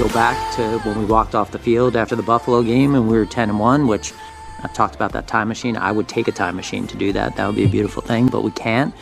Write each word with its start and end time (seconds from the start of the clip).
Go 0.00 0.08
back 0.14 0.54
to 0.56 0.78
when 0.78 0.98
we 0.98 1.04
walked 1.04 1.34
off 1.34 1.50
the 1.50 1.58
field 1.58 1.94
after 1.94 2.16
the 2.16 2.22
Buffalo 2.22 2.62
game 2.62 2.94
and 2.94 3.06
we 3.06 3.18
were 3.18 3.26
10 3.26 3.50
and 3.50 3.60
1, 3.60 3.86
which 3.86 4.14
I've 4.62 4.72
talked 4.72 4.94
about 4.94 5.12
that 5.12 5.26
time 5.28 5.46
machine, 5.46 5.76
I 5.76 5.92
would 5.92 6.08
take 6.08 6.26
a 6.26 6.32
time 6.32 6.56
machine 6.56 6.86
to 6.86 6.96
do 6.96 7.12
that. 7.12 7.36
That 7.36 7.46
would 7.46 7.56
be 7.56 7.64
a 7.64 7.68
beautiful 7.68 8.00
thing, 8.00 8.28
but 8.28 8.42
we 8.42 8.50
can't. 8.52 8.94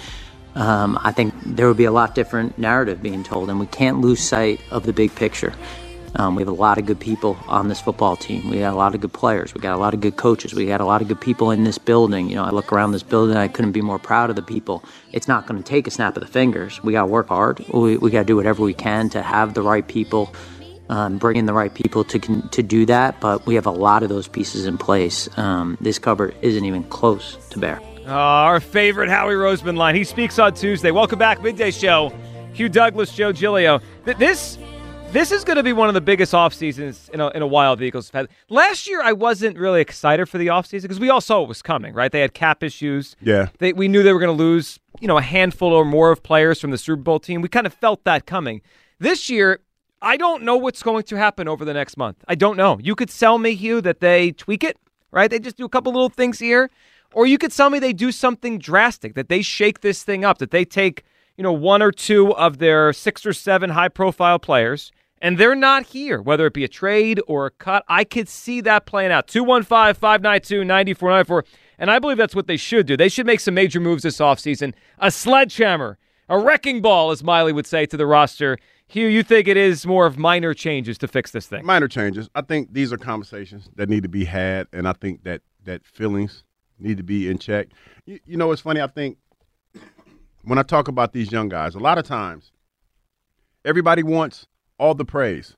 Um, 0.57 0.99
I 1.01 1.13
think 1.13 1.35
there 1.47 1.69
would 1.69 1.77
be 1.77 1.85
a 1.85 1.93
lot 1.93 2.17
different 2.17 2.59
narrative 2.59 3.01
being 3.01 3.23
told, 3.23 3.49
and 3.49 3.61
we 3.61 3.67
can't 3.67 4.01
lose 4.01 4.19
sight 4.19 4.61
of 4.73 4.87
the 4.87 4.93
big 4.93 5.15
picture. 5.15 5.55
Um, 6.17 6.35
we 6.35 6.43
have 6.43 6.49
a 6.49 6.53
lot 6.53 6.79
of 6.79 6.87
good 6.87 6.99
people 6.99 7.39
on 7.47 7.69
this 7.69 7.81
football 7.81 8.17
team. 8.17 8.51
We 8.51 8.59
got 8.59 8.75
a 8.75 8.77
lot 8.77 8.97
of 8.97 9.01
good 9.01 9.13
players. 9.13 9.55
We 9.55 9.61
got 9.61 9.77
a 9.77 9.79
lot 9.79 9.95
of 9.95 10.01
good 10.01 10.17
coaches. 10.17 10.53
We 10.53 10.67
got 10.67 10.81
a 10.81 10.85
lot 10.85 11.01
of 11.01 11.07
good 11.07 11.21
people 11.21 11.53
in 11.53 11.63
this 11.63 11.79
building. 11.79 12.29
You 12.29 12.37
know, 12.37 12.45
I 12.45 12.51
look 12.51 12.73
around 12.73 12.91
this 12.91 13.05
building, 13.05 13.37
I 13.37 13.47
couldn't 13.47 13.71
be 13.71 13.83
more 13.83 14.01
proud 14.01 14.31
of 14.31 14.37
the 14.37 14.43
people. 14.43 14.83
It's 15.13 15.29
not 15.29 15.47
going 15.47 15.63
to 15.63 15.69
take 15.69 15.87
a 15.87 15.93
snap 15.93 16.17
of 16.17 16.25
the 16.25 16.29
fingers. 16.29 16.83
We 16.83 16.93
got 16.93 17.03
to 17.03 17.07
work 17.07 17.29
hard. 17.29 17.65
We, 17.69 17.99
we 17.99 18.11
got 18.11 18.21
to 18.21 18.25
do 18.25 18.35
whatever 18.35 18.65
we 18.65 18.75
can 18.75 19.09
to 19.11 19.23
have 19.23 19.55
the 19.55 19.63
right 19.63 19.87
people, 19.87 20.35
um, 20.89 21.19
bring 21.19 21.37
in 21.37 21.47
the 21.47 21.53
right 21.53 21.73
people 21.73 22.05
to 22.05 22.19
to 22.19 22.63
do 22.63 22.87
that. 22.87 23.21
But 23.21 23.47
we 23.47 23.55
have 23.55 23.67
a 23.67 23.71
lot 23.71 24.03
of 24.03 24.09
those 24.09 24.29
pieces 24.29 24.67
in 24.67 24.79
place. 24.79 25.29
Um, 25.39 25.77
this 25.81 25.99
cupboard 25.99 26.35
isn't 26.43 26.65
even 26.65 26.85
close 26.85 27.37
to 27.51 27.59
bare. 27.59 27.81
Uh, 28.07 28.13
our 28.13 28.61
favorite 28.61 29.11
Howie 29.11 29.35
Roseman 29.35 29.77
line. 29.77 29.95
He 29.95 30.05
speaks 30.05 30.39
on 30.39 30.55
Tuesday. 30.55 30.91
Welcome 30.91 31.19
back, 31.19 31.43
midday 31.43 31.71
show. 31.71 32.13
Hugh 32.55 32.69
Douglas, 32.69 33.13
Joe 33.15 33.33
Giglio. 33.33 33.81
This 34.05 34.59
this 35.13 35.33
is 35.33 35.43
going 35.43 35.57
to 35.57 35.63
be 35.63 35.73
one 35.73 35.89
of 35.89 35.95
the 35.95 36.03
biggest 36.03 36.35
off 36.35 36.53
seasons 36.53 37.09
in 37.15 37.21
a, 37.21 37.29
in 37.29 37.41
a 37.41 37.47
while 37.47 37.77
the 37.77 37.85
Eagles 37.85 38.11
have 38.11 38.29
had. 38.29 38.37
Last 38.51 38.87
year, 38.87 39.01
I 39.03 39.13
wasn't 39.13 39.57
really 39.57 39.81
excited 39.81 40.29
for 40.29 40.37
the 40.37 40.51
off 40.51 40.67
season 40.67 40.87
because 40.87 41.01
we 41.01 41.09
all 41.09 41.23
saw 41.23 41.43
it 41.43 41.49
was 41.49 41.63
coming, 41.63 41.95
right? 41.95 42.13
They 42.13 42.21
had 42.21 42.35
cap 42.35 42.63
issues. 42.63 43.17
Yeah. 43.23 43.49
They, 43.59 43.73
we 43.73 43.89
knew 43.89 44.03
they 44.03 44.13
were 44.13 44.21
going 44.21 44.37
to 44.37 44.43
lose, 44.43 44.79
you 45.01 45.09
know, 45.09 45.17
a 45.17 45.23
handful 45.23 45.73
or 45.73 45.87
more 45.87 46.11
of 46.11 46.23
players 46.23 46.61
from 46.61 46.73
the 46.73 46.79
Super 46.79 47.01
Bowl 47.01 47.19
team. 47.21 47.41
We 47.41 47.49
kind 47.49 47.67
of 47.67 47.73
felt 47.73 48.05
that 48.05 48.27
coming. 48.27 48.61
This 48.99 49.31
year, 49.31 49.61
I 50.01 50.17
don't 50.17 50.43
know 50.43 50.57
what's 50.57 50.83
going 50.83 51.05
to 51.05 51.17
happen 51.17 51.49
over 51.49 51.65
the 51.65 51.75
next 51.75 51.97
month. 51.97 52.25
I 52.29 52.35
don't 52.35 52.57
know. 52.57 52.79
You 52.81 52.95
could 52.95 53.11
sell 53.11 53.39
me, 53.39 53.55
Hugh, 53.55 53.81
that 53.81 54.01
they 54.01 54.33
tweak 54.33 54.63
it, 54.63 54.77
right? 55.11 55.31
They 55.31 55.39
just 55.39 55.57
do 55.57 55.65
a 55.65 55.69
couple 55.69 55.93
little 55.93 56.09
things 56.09 56.39
here. 56.39 56.71
Or 57.13 57.27
you 57.27 57.39
could 57.39 57.53
tell 57.53 57.71
me 57.71 57.79
they 57.79 57.93
do 57.93 58.13
something 58.13 58.59
drastic, 58.59 59.15
that 59.15 59.29
they 59.29 59.43
shake 59.43 59.81
this 59.81 60.03
thing 60.03 60.25
up, 60.25 60.39
that 60.39 60.51
they 60.51 60.65
take, 60.65 61.05
you 61.37 61.43
know, 61.43 61.53
one 61.53 61.83
or 61.83 61.91
two 61.91 62.35
of 62.35 62.59
their 62.59 62.93
six 62.93 63.25
or 63.25 63.33
seven 63.33 63.71
high 63.71 63.89
profile 63.89 64.39
players 64.39 64.93
and 65.21 65.39
they're 65.39 65.55
not 65.55 65.87
here, 65.87 66.21
whether 66.21 66.47
it 66.47 66.53
be 66.53 66.65
a 66.65 66.69
trade 66.69 67.21
or 67.27 67.47
a 67.47 67.51
cut. 67.51 67.85
I 67.89 68.05
could 68.05 68.29
see 68.29 68.61
that 68.63 68.87
playing 68.87 69.13
out. 69.13 69.27
215 69.27 69.95
592 69.95 70.65
9494. 70.65 71.45
And 71.79 71.91
I 71.91 71.99
believe 71.99 72.17
that's 72.17 72.35
what 72.35 72.47
they 72.47 72.57
should 72.57 72.87
do. 72.87 72.97
They 72.97 73.09
should 73.09 73.27
make 73.27 73.41
some 73.41 73.55
major 73.55 73.81
moves 73.81 74.03
this 74.03 74.19
offseason. 74.19 74.75
A 74.99 75.11
sledgehammer, 75.11 75.99
a 76.29 76.39
wrecking 76.39 76.83
ball, 76.83 77.11
as 77.11 77.23
Miley 77.23 77.53
would 77.53 77.67
say 77.67 77.87
to 77.87 77.97
the 77.97 78.07
roster. 78.07 78.59
Hugh, 78.89 79.07
you 79.07 79.23
think 79.23 79.49
it 79.49 79.59
is 79.59 79.87
more 79.87 80.07
of 80.07 80.17
minor 80.17 80.55
changes 80.55 80.97
to 80.99 81.09
fix 81.09 81.31
this 81.31 81.47
thing? 81.47 81.65
Minor 81.65 81.89
changes. 81.89 82.31
I 82.35 82.41
think 82.41 82.73
these 82.73 82.93
are 82.93 82.97
conversations 82.97 83.69
that 83.77 83.89
need 83.89 84.03
to 84.03 84.09
be 84.09 84.25
had, 84.25 84.67
and 84.73 84.89
I 84.89 84.95
think 84.95 85.25
that 85.25 85.43
that 85.65 85.85
feelings 85.85 86.43
need 86.79 86.97
to 86.97 87.03
be 87.03 87.29
in 87.29 87.39
check. 87.39 87.69
You, 88.07 88.19
you 88.25 88.37
know, 88.39 88.51
it's 88.51 88.63
funny. 88.63 88.81
I 88.81 88.87
think 88.87 89.19
when 90.45 90.59
I 90.59 90.63
talk 90.63 90.89
about 90.89 91.13
these 91.13 91.31
young 91.31 91.51
guys, 91.51 91.75
a 91.75 91.79
lot 91.79 91.99
of 91.99 92.05
times 92.05 92.51
everybody 93.65 94.03
wants 94.03 94.47
all 94.79 94.95
the 94.95 95.05
praise. 95.05 95.55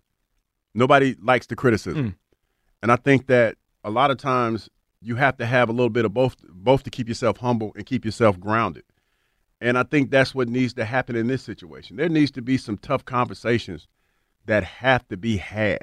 Nobody 0.75 1.17
likes 1.23 1.47
the 1.47 1.57
criticism. 1.57 2.11
Mm. 2.11 2.15
And 2.83 2.93
I 2.93 2.97
think 2.97 3.27
that 3.29 3.57
a 3.85 3.91
lot 3.91 4.11
of 4.11 4.19
times 4.19 4.69
you 5.01 5.17
have 5.17 5.37
to 5.39 5.47
have 5.47 5.69
a 5.69 5.73
little 5.73 5.91
bit 5.91 6.05
of 6.05 6.13
both 6.13 6.37
both 6.49 6.83
to 6.83 6.91
keep 6.91 7.09
yourself 7.09 7.39
humble 7.39 7.73
and 7.77 7.87
keep 7.87 8.05
yourself 8.05 8.39
grounded. 8.39 8.85
And 9.61 9.77
I 9.77 9.83
think 9.83 10.11
that's 10.11 10.35
what 10.35 10.49
needs 10.49 10.73
to 10.75 10.85
happen 10.85 11.17
in 11.17 11.27
this 11.27 11.43
situation. 11.43 11.97
There 11.97 12.09
needs 12.09 12.31
to 12.33 12.43
be 12.43 12.57
some 12.57 12.79
tough 12.79 13.05
conversations 13.05 13.87
that 14.47 14.65
have 14.65 15.07
to 15.09 15.17
be 15.17 15.37
had 15.37 15.81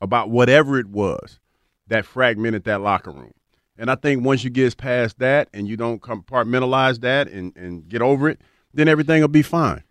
about 0.00 0.30
whatever 0.30 0.78
it 0.78 0.88
was 0.88 1.40
that 1.88 2.04
fragmented 2.04 2.64
that 2.64 2.82
locker 2.82 3.10
room. 3.10 3.32
And 3.78 3.90
I 3.90 3.94
think 3.94 4.24
once 4.24 4.44
you 4.44 4.50
get 4.50 4.76
past 4.76 5.18
that 5.18 5.48
and 5.52 5.68
you 5.68 5.76
don't 5.76 6.00
compartmentalize 6.00 7.00
that 7.00 7.28
and, 7.28 7.56
and 7.56 7.88
get 7.88 8.02
over 8.02 8.28
it, 8.28 8.40
then 8.72 8.88
everything 8.88 9.20
will 9.20 9.28
be 9.28 9.42
fine. 9.42 9.82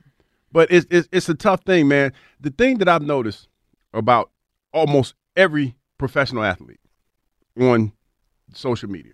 But 0.52 0.72
it's, 0.72 0.88
it's 0.90 1.10
it's 1.12 1.28
a 1.28 1.34
tough 1.34 1.64
thing, 1.64 1.88
man. 1.88 2.14
The 2.40 2.50
thing 2.50 2.78
that 2.78 2.88
I've 2.88 3.02
noticed 3.02 3.50
about 3.94 4.32
almost 4.72 5.14
every 5.36 5.76
professional 5.98 6.44
athlete 6.44 6.80
on 7.60 7.92
social 8.54 8.90
media, 8.90 9.14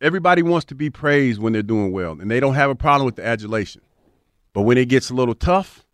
everybody 0.00 0.42
wants 0.42 0.66
to 0.66 0.74
be 0.74 0.90
praised 0.90 1.40
when 1.40 1.52
they're 1.52 1.62
doing 1.62 1.92
well, 1.92 2.12
and 2.20 2.30
they 2.30 2.40
don't 2.40 2.54
have 2.54 2.70
a 2.70 2.74
problem 2.74 3.06
with 3.06 3.16
the 3.16 3.24
adulation. 3.26 3.82
But 4.52 4.62
when 4.62 4.78
it 4.78 4.88
gets 4.88 5.10
a 5.10 5.14
little 5.14 5.34
tough, 5.34 5.84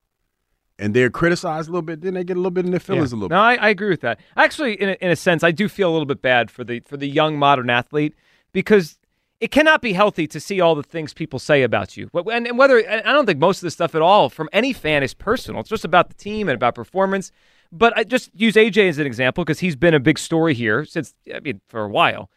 and 0.79 0.95
they're 0.95 1.11
criticized 1.11 1.69
a 1.69 1.73
little 1.73 1.83
bit, 1.83 2.01
then 2.01 2.15
they 2.15 2.25
get 2.25 2.37
a 2.37 2.41
little 2.41 2.51
bit 2.51 2.65
in 2.65 2.71
their 2.73 2.81
feelings 2.81 3.13
Yeah. 3.13 3.17
a 3.17 3.21
little 3.21 3.29
No, 3.29 3.43
bit. 3.51 3.61
I, 3.63 3.67
I 3.67 3.69
agree 3.69 3.91
with 3.91 4.01
that. 4.01 4.19
Actually, 4.37 4.75
in 4.81 4.89
a, 4.89 4.93
in 5.01 5.11
a 5.11 5.17
sense, 5.17 5.45
I 5.45 5.51
do 5.53 5.69
feel 5.69 5.89
a 5.91 5.93
little 5.93 6.07
bit 6.07 6.23
bad 6.23 6.51
for 6.51 6.65
the 6.65 6.81
for 6.87 6.97
the 6.97 7.07
young 7.09 7.39
modern 7.39 7.71
athlete 7.71 8.15
because 8.53 8.99
it 9.39 9.51
cannot 9.51 9.83
be 9.83 9.93
healthy 9.93 10.27
to 10.29 10.41
see 10.41 10.61
all 10.61 10.75
the 10.75 10.83
things 10.83 11.13
people 11.13 11.39
say 11.39 11.63
about 11.63 11.97
you. 11.97 12.09
And, 12.15 12.47
and 12.47 12.59
whether 12.59 12.79
and 12.79 13.07
I 13.07 13.13
don't 13.13 13.27
think 13.27 13.39
most 13.39 13.59
of 13.59 13.63
this 13.63 13.75
stuff 13.75 13.95
at 13.95 14.03
all 14.03 14.29
from 14.29 14.49
any 14.53 14.73
fan 14.73 15.03
is 15.03 15.15
personal. 15.15 15.61
It's 15.61 15.69
just 15.71 15.85
about 15.85 16.09
the 16.09 16.15
team 16.15 16.49
and 16.49 16.57
about 16.57 16.75
performance. 16.75 17.31
But 17.71 17.97
I 17.97 18.05
just 18.05 18.31
use 18.35 18.55
AJ 18.55 18.89
as 18.89 18.99
an 18.99 19.07
example 19.07 19.45
because 19.45 19.61
he's 19.61 19.77
been 19.77 19.95
a 19.95 20.01
big 20.01 20.19
story 20.19 20.55
here 20.55 20.85
since 20.85 21.15
I 21.33 21.41
mean 21.41 21.61
for 21.69 21.83
a 21.85 21.89
while. 21.89 22.31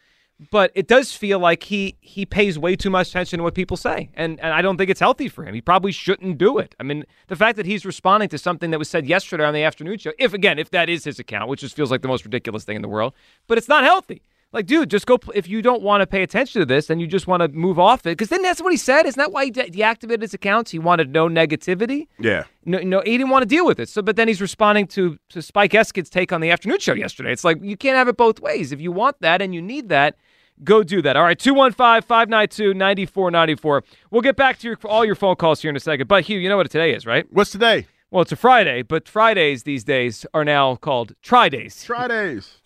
But 0.50 0.70
it 0.74 0.86
does 0.86 1.14
feel 1.14 1.38
like 1.38 1.62
he 1.62 1.96
he 2.00 2.26
pays 2.26 2.58
way 2.58 2.76
too 2.76 2.90
much 2.90 3.08
attention 3.08 3.38
to 3.38 3.42
what 3.42 3.54
people 3.54 3.78
say, 3.78 4.10
and 4.14 4.38
and 4.40 4.52
I 4.52 4.60
don't 4.60 4.76
think 4.76 4.90
it's 4.90 5.00
healthy 5.00 5.28
for 5.28 5.44
him. 5.44 5.54
He 5.54 5.62
probably 5.62 5.92
shouldn't 5.92 6.36
do 6.36 6.58
it. 6.58 6.74
I 6.78 6.82
mean, 6.82 7.04
the 7.28 7.36
fact 7.36 7.56
that 7.56 7.64
he's 7.64 7.86
responding 7.86 8.28
to 8.28 8.38
something 8.38 8.70
that 8.70 8.78
was 8.78 8.90
said 8.90 9.06
yesterday 9.06 9.44
on 9.44 9.54
the 9.54 9.62
afternoon 9.62 9.96
show, 9.96 10.12
if 10.18 10.34
again 10.34 10.58
if 10.58 10.70
that 10.72 10.90
is 10.90 11.04
his 11.04 11.18
account, 11.18 11.48
which 11.48 11.60
just 11.60 11.74
feels 11.74 11.90
like 11.90 12.02
the 12.02 12.08
most 12.08 12.24
ridiculous 12.24 12.64
thing 12.64 12.76
in 12.76 12.82
the 12.82 12.88
world, 12.88 13.14
but 13.46 13.56
it's 13.56 13.68
not 13.68 13.82
healthy. 13.82 14.20
Like, 14.52 14.66
dude, 14.66 14.90
just 14.90 15.06
go. 15.06 15.18
If 15.34 15.48
you 15.48 15.60
don't 15.60 15.82
want 15.82 16.02
to 16.02 16.06
pay 16.06 16.22
attention 16.22 16.60
to 16.60 16.66
this, 16.66 16.88
and 16.88 17.00
you 17.00 17.06
just 17.06 17.26
want 17.26 17.42
to 17.42 17.48
move 17.48 17.78
off 17.78 18.06
it, 18.06 18.10
because 18.10 18.28
then 18.28 18.42
that's 18.42 18.62
what 18.62 18.72
he 18.72 18.76
said. 18.76 19.04
Isn't 19.04 19.18
that 19.18 19.32
why 19.32 19.46
he 19.46 19.50
de- 19.50 19.70
deactivated 19.70 20.22
his 20.22 20.34
accounts? 20.34 20.70
He 20.70 20.78
wanted 20.78 21.12
no 21.12 21.28
negativity. 21.28 22.06
Yeah. 22.18 22.44
No, 22.64 22.78
no, 22.78 23.02
he 23.04 23.18
didn't 23.18 23.30
want 23.30 23.42
to 23.42 23.48
deal 23.48 23.66
with 23.66 23.80
it. 23.80 23.88
So, 23.88 24.02
but 24.02 24.16
then 24.16 24.28
he's 24.28 24.40
responding 24.40 24.86
to 24.88 25.18
to 25.30 25.42
Spike 25.42 25.74
Eskin's 25.74 26.08
take 26.08 26.32
on 26.32 26.40
the 26.40 26.50
afternoon 26.50 26.78
show 26.78 26.94
yesterday. 26.94 27.32
It's 27.32 27.44
like 27.44 27.58
you 27.62 27.76
can't 27.76 27.96
have 27.96 28.08
it 28.08 28.16
both 28.16 28.40
ways. 28.40 28.70
If 28.72 28.80
you 28.80 28.92
want 28.92 29.20
that 29.20 29.42
and 29.42 29.54
you 29.54 29.60
need 29.60 29.88
that, 29.88 30.16
go 30.64 30.82
do 30.82 31.02
that. 31.02 31.16
All 31.16 31.24
right, 31.24 31.38
215-592-9494. 31.38 33.82
We'll 34.10 34.22
get 34.22 34.36
back 34.36 34.58
to 34.60 34.68
your 34.68 34.78
all 34.84 35.04
your 35.04 35.14
phone 35.14 35.36
calls 35.36 35.60
here 35.62 35.70
in 35.70 35.76
a 35.76 35.80
second. 35.80 36.08
But 36.08 36.24
Hugh, 36.24 36.38
you 36.38 36.48
know 36.48 36.56
what 36.56 36.70
today 36.70 36.94
is, 36.94 37.06
right? 37.06 37.26
What's 37.30 37.50
today? 37.50 37.86
Well, 38.10 38.22
it's 38.22 38.32
a 38.32 38.36
Friday, 38.36 38.82
but 38.82 39.08
Fridays 39.08 39.64
these 39.64 39.84
days 39.84 40.24
are 40.32 40.44
now 40.44 40.76
called 40.76 41.14
Try 41.22 41.48
Days. 41.48 41.84
Try 41.84 42.08
days. 42.08 42.58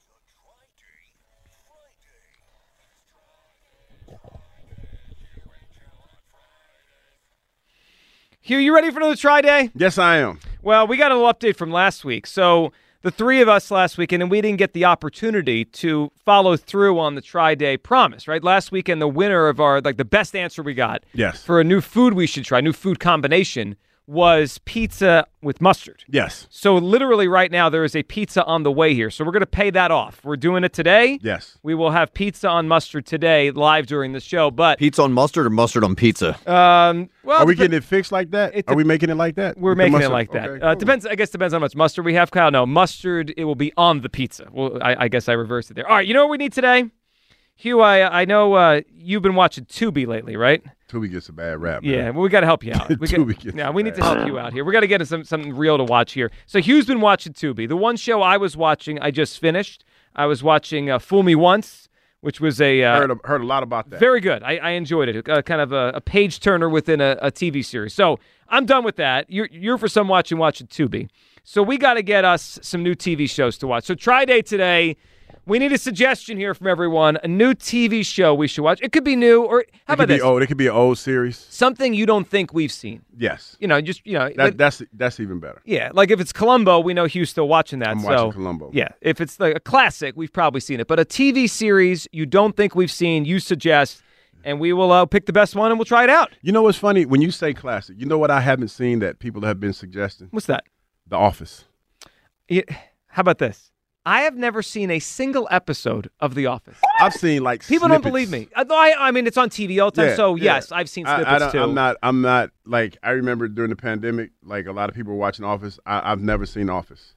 Hugh, 8.42 8.58
you 8.58 8.74
ready 8.74 8.90
for 8.90 8.98
another 8.98 9.16
Try 9.16 9.42
Day? 9.42 9.70
Yes, 9.74 9.98
I 9.98 10.16
am. 10.16 10.40
Well, 10.62 10.86
we 10.86 10.96
got 10.96 11.12
a 11.12 11.14
little 11.14 11.32
update 11.32 11.56
from 11.56 11.70
last 11.70 12.04
week. 12.04 12.26
So 12.26 12.72
the 13.02 13.10
three 13.10 13.40
of 13.40 13.48
us 13.48 13.70
last 13.70 13.96
weekend, 13.96 14.22
and 14.22 14.30
we 14.30 14.40
didn't 14.40 14.58
get 14.58 14.72
the 14.72 14.84
opportunity 14.84 15.64
to 15.64 16.10
follow 16.24 16.56
through 16.56 16.98
on 16.98 17.14
the 17.14 17.20
try 17.20 17.54
day 17.54 17.76
promise. 17.76 18.28
Right, 18.28 18.42
last 18.44 18.72
weekend, 18.72 19.00
the 19.00 19.08
winner 19.08 19.48
of 19.48 19.60
our 19.60 19.80
like 19.80 19.96
the 19.96 20.04
best 20.04 20.36
answer 20.36 20.62
we 20.62 20.74
got 20.74 21.04
Yes. 21.12 21.42
for 21.42 21.60
a 21.60 21.64
new 21.64 21.80
food 21.80 22.14
we 22.14 22.26
should 22.26 22.44
try, 22.44 22.60
new 22.60 22.72
food 22.72 23.00
combination 23.00 23.76
was 24.10 24.58
pizza 24.64 25.24
with 25.40 25.60
mustard. 25.60 26.02
Yes. 26.08 26.48
So 26.50 26.74
literally 26.74 27.28
right 27.28 27.50
now 27.50 27.68
there 27.68 27.84
is 27.84 27.94
a 27.94 28.02
pizza 28.02 28.44
on 28.44 28.64
the 28.64 28.72
way 28.72 28.92
here. 28.92 29.08
So 29.08 29.24
we're 29.24 29.30
going 29.30 29.40
to 29.40 29.46
pay 29.46 29.70
that 29.70 29.92
off. 29.92 30.20
We're 30.24 30.36
doing 30.36 30.64
it 30.64 30.72
today. 30.72 31.20
Yes. 31.22 31.56
We 31.62 31.76
will 31.76 31.92
have 31.92 32.12
pizza 32.12 32.48
on 32.48 32.66
mustard 32.66 33.06
today 33.06 33.52
live 33.52 33.86
during 33.86 34.12
the 34.12 34.18
show. 34.18 34.50
But 34.50 34.80
Pizza 34.80 35.02
on 35.02 35.12
mustard 35.12 35.46
or 35.46 35.50
mustard 35.50 35.84
on 35.84 35.94
pizza? 35.94 36.30
um, 36.52 37.08
well, 37.22 37.38
Are 37.42 37.46
we 37.46 37.54
getting 37.54 37.76
it 37.76 37.84
fixed 37.84 38.10
like 38.10 38.32
that? 38.32 38.56
It 38.56 38.64
Are 38.66 38.74
we 38.74 38.82
making 38.82 39.10
it 39.10 39.14
like 39.14 39.36
that? 39.36 39.56
We're 39.56 39.76
making 39.76 40.02
it 40.02 40.10
like 40.10 40.32
that. 40.32 40.48
Okay, 40.48 40.60
uh, 40.60 40.72
cool. 40.72 40.80
depends. 40.80 41.06
I 41.06 41.14
guess 41.14 41.30
depends 41.30 41.54
on 41.54 41.60
how 41.60 41.64
much 41.64 41.76
mustard 41.76 42.04
we 42.04 42.14
have, 42.14 42.32
Kyle. 42.32 42.50
No 42.50 42.66
mustard. 42.66 43.32
It 43.36 43.44
will 43.44 43.54
be 43.54 43.72
on 43.76 44.00
the 44.00 44.08
pizza. 44.08 44.48
Well, 44.50 44.76
I, 44.82 45.04
I 45.04 45.08
guess 45.08 45.28
I 45.28 45.34
reversed 45.34 45.70
it 45.70 45.74
there. 45.74 45.88
All 45.88 45.94
right. 45.94 46.06
You 46.06 46.14
know 46.14 46.24
what 46.24 46.32
we 46.32 46.38
need 46.38 46.52
today, 46.52 46.90
Hugh? 47.60 47.80
I 47.80 48.22
I 48.22 48.24
know 48.24 48.54
uh, 48.54 48.80
you've 48.96 49.22
been 49.22 49.34
watching 49.34 49.64
Tubi 49.66 50.06
lately, 50.06 50.36
right? 50.36 50.62
Tubi 50.88 51.10
gets 51.10 51.28
a 51.28 51.32
bad 51.32 51.60
rap. 51.62 51.82
man. 51.82 51.92
Yeah, 51.92 52.10
well, 52.10 52.22
we 52.22 52.28
got 52.28 52.40
to 52.40 52.46
help 52.46 52.64
you 52.64 52.72
out. 52.72 52.88
We 52.98 53.06
Tubi 53.06 53.38
gets 53.38 53.56
yeah, 53.56 53.70
we 53.70 53.82
need 53.82 53.94
to 53.94 54.02
help 54.02 54.26
you 54.26 54.38
out 54.38 54.52
here. 54.52 54.64
We 54.64 54.72
got 54.72 54.80
to 54.80 54.86
get 54.88 55.06
some 55.06 55.24
something 55.24 55.54
real 55.56 55.76
to 55.78 55.84
watch 55.84 56.12
here. 56.12 56.30
So 56.46 56.58
Hugh's 56.60 56.86
been 56.86 57.00
watching 57.00 57.32
Tubi. 57.32 57.68
The 57.68 57.76
one 57.76 57.96
show 57.96 58.22
I 58.22 58.36
was 58.38 58.56
watching, 58.56 58.98
I 59.00 59.10
just 59.10 59.38
finished. 59.38 59.84
I 60.16 60.26
was 60.26 60.42
watching 60.42 60.90
uh, 60.90 60.98
Fool 60.98 61.22
Me 61.22 61.34
Once, 61.36 61.88
which 62.20 62.40
was 62.40 62.60
a 62.60 62.82
uh, 62.82 62.98
Heard, 62.98 63.10
a- 63.12 63.28
heard 63.28 63.40
a 63.42 63.46
lot 63.46 63.62
about 63.62 63.90
that. 63.90 64.00
very 64.00 64.20
good. 64.20 64.42
I, 64.42 64.56
I 64.56 64.70
enjoyed 64.70 65.08
it. 65.08 65.28
Uh, 65.28 65.40
kind 65.42 65.60
of 65.60 65.72
a, 65.72 65.92
a 65.94 66.00
page 66.00 66.40
turner 66.40 66.68
within 66.68 67.00
a, 67.00 67.16
a 67.22 67.30
TV 67.30 67.64
series. 67.64 67.94
So 67.94 68.18
I'm 68.48 68.66
done 68.66 68.82
with 68.84 68.96
that. 68.96 69.30
You're 69.30 69.48
you're 69.52 69.78
for 69.78 69.86
some 69.88 70.08
watching 70.08 70.38
watching 70.38 70.66
Tubi. 70.66 71.08
So 71.44 71.62
we 71.62 71.78
got 71.78 71.94
to 71.94 72.02
get 72.02 72.24
us 72.24 72.58
some 72.62 72.82
new 72.82 72.94
TV 72.94 73.28
shows 73.30 73.56
to 73.58 73.66
watch. 73.68 73.84
So 73.84 73.94
try 73.94 74.24
day 74.24 74.42
today. 74.42 74.96
We 75.46 75.58
need 75.58 75.72
a 75.72 75.78
suggestion 75.78 76.36
here 76.36 76.54
from 76.54 76.66
everyone. 76.68 77.18
A 77.24 77.28
new 77.28 77.54
TV 77.54 78.04
show 78.06 78.34
we 78.34 78.46
should 78.46 78.62
watch. 78.62 78.78
It 78.82 78.92
could 78.92 79.02
be 79.04 79.16
new, 79.16 79.42
or 79.42 79.64
how 79.86 79.94
it 79.94 79.94
about 79.94 80.08
be 80.08 80.14
this? 80.14 80.22
old. 80.22 80.42
It 80.42 80.46
could 80.46 80.56
be 80.58 80.66
an 80.68 80.74
old 80.74 80.98
series. 80.98 81.36
Something 81.50 81.92
you 81.94 82.06
don't 82.06 82.28
think 82.28 82.52
we've 82.54 82.70
seen. 82.70 83.02
Yes. 83.16 83.56
You 83.58 83.66
know, 83.66 83.80
just 83.80 84.06
you 84.06 84.14
know, 84.18 84.28
That, 84.28 84.38
like- 84.38 84.56
that's 84.56 84.82
that's 84.92 85.18
even 85.18 85.40
better. 85.40 85.60
yeah, 85.64 85.90
like 85.92 86.10
if 86.10 86.20
it's 86.20 86.32
Columbo, 86.32 86.80
we 86.80 86.94
know 86.94 87.06
Hugh's 87.06 87.30
still 87.30 87.48
watching 87.48 87.80
that. 87.80 87.88
I'm 87.88 88.00
so 88.00 88.06
watching 88.08 88.32
Columbo. 88.32 88.70
yeah, 88.72 88.88
if 89.00 89.20
it's 89.20 89.40
like 89.40 89.56
a 89.56 89.60
classic, 89.60 90.14
we've 90.16 90.32
probably 90.32 90.60
seen 90.60 90.78
it. 90.78 90.86
But 90.86 91.00
a 91.00 91.04
TV 91.04 91.48
series 91.48 92.06
you 92.12 92.26
don't 92.26 92.56
think 92.56 92.74
we've 92.76 92.90
seen, 92.92 93.24
you 93.24 93.40
suggest, 93.40 94.02
and 94.44 94.60
we 94.60 94.72
will 94.72 94.92
uh, 94.92 95.04
pick 95.06 95.26
the 95.26 95.32
best 95.32 95.56
one 95.56 95.70
and 95.72 95.78
we'll 95.80 95.84
try 95.86 96.04
it 96.04 96.10
out. 96.10 96.30
You 96.42 96.52
know 96.52 96.62
what's 96.62 96.78
funny? 96.78 97.06
When 97.06 97.22
you 97.22 97.30
say 97.32 97.54
classic, 97.54 97.96
you 97.98 98.06
know 98.06 98.18
what 98.18 98.30
I 98.30 98.40
haven't 98.40 98.68
seen 98.68 99.00
that 99.00 99.18
people 99.18 99.42
have 99.42 99.58
been 99.58 99.72
suggesting? 99.72 100.28
What's 100.30 100.46
that? 100.46 100.64
The 101.08 101.16
Office. 101.16 101.64
Yeah, 102.48 102.62
how 103.08 103.22
about 103.22 103.38
this? 103.38 103.70
I 104.10 104.22
have 104.22 104.36
never 104.36 104.60
seen 104.60 104.90
a 104.90 104.98
single 104.98 105.46
episode 105.52 106.10
of 106.18 106.34
The 106.34 106.46
Office. 106.46 106.76
I've 107.00 107.12
seen 107.14 107.44
like 107.44 107.64
People 107.64 107.86
don't 107.86 108.02
believe 108.02 108.28
me. 108.28 108.48
Uh, 108.56 108.64
I, 108.68 108.90
I, 108.90 109.08
I 109.08 109.10
mean, 109.12 109.28
it's 109.28 109.36
on 109.36 109.50
TV 109.50 109.80
all 109.80 109.92
the 109.92 110.02
time. 110.02 110.08
Yeah, 110.10 110.16
so 110.16 110.34
yeah. 110.34 110.54
yes, 110.56 110.72
I've 110.72 110.88
seen 110.90 111.06
I- 111.06 111.14
snippets 111.18 111.32
I, 111.34 111.38
don't- 111.38 111.52
too. 111.52 111.62
I'm 111.62 111.74
not. 111.74 111.96
I'm 112.02 112.20
not 112.20 112.50
like 112.66 112.96
I 113.04 113.10
remember 113.10 113.46
during 113.46 113.70
the 113.70 113.76
pandemic. 113.76 114.32
Like 114.42 114.66
a 114.66 114.72
lot 114.72 114.88
of 114.88 114.96
people 114.96 115.12
were 115.12 115.18
watching 115.18 115.44
Office. 115.44 115.78
I, 115.86 116.10
I've 116.10 116.20
never 116.20 116.44
seen 116.44 116.68
Office. 116.68 117.14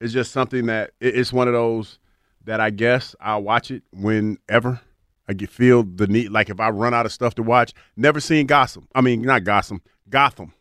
It's 0.00 0.12
just 0.12 0.30
something 0.30 0.66
that 0.66 0.92
it- 1.00 1.16
it's 1.18 1.32
one 1.32 1.48
of 1.48 1.54
those 1.54 1.98
that 2.44 2.60
I 2.60 2.70
guess 2.70 3.16
I'll 3.20 3.42
watch 3.42 3.72
it 3.72 3.82
whenever 3.92 4.80
I 5.28 5.32
get 5.32 5.50
feel 5.50 5.82
the 5.82 6.06
need. 6.06 6.30
Like 6.30 6.50
if 6.50 6.60
I 6.60 6.70
run 6.70 6.94
out 6.94 7.04
of 7.04 7.10
stuff 7.10 7.34
to 7.34 7.42
watch. 7.42 7.72
Never 7.96 8.20
seen 8.20 8.46
Gotham. 8.46 8.86
I 8.94 9.00
mean, 9.00 9.22
not 9.22 9.42
Gotham. 9.42 9.82
Gotham. 10.08 10.52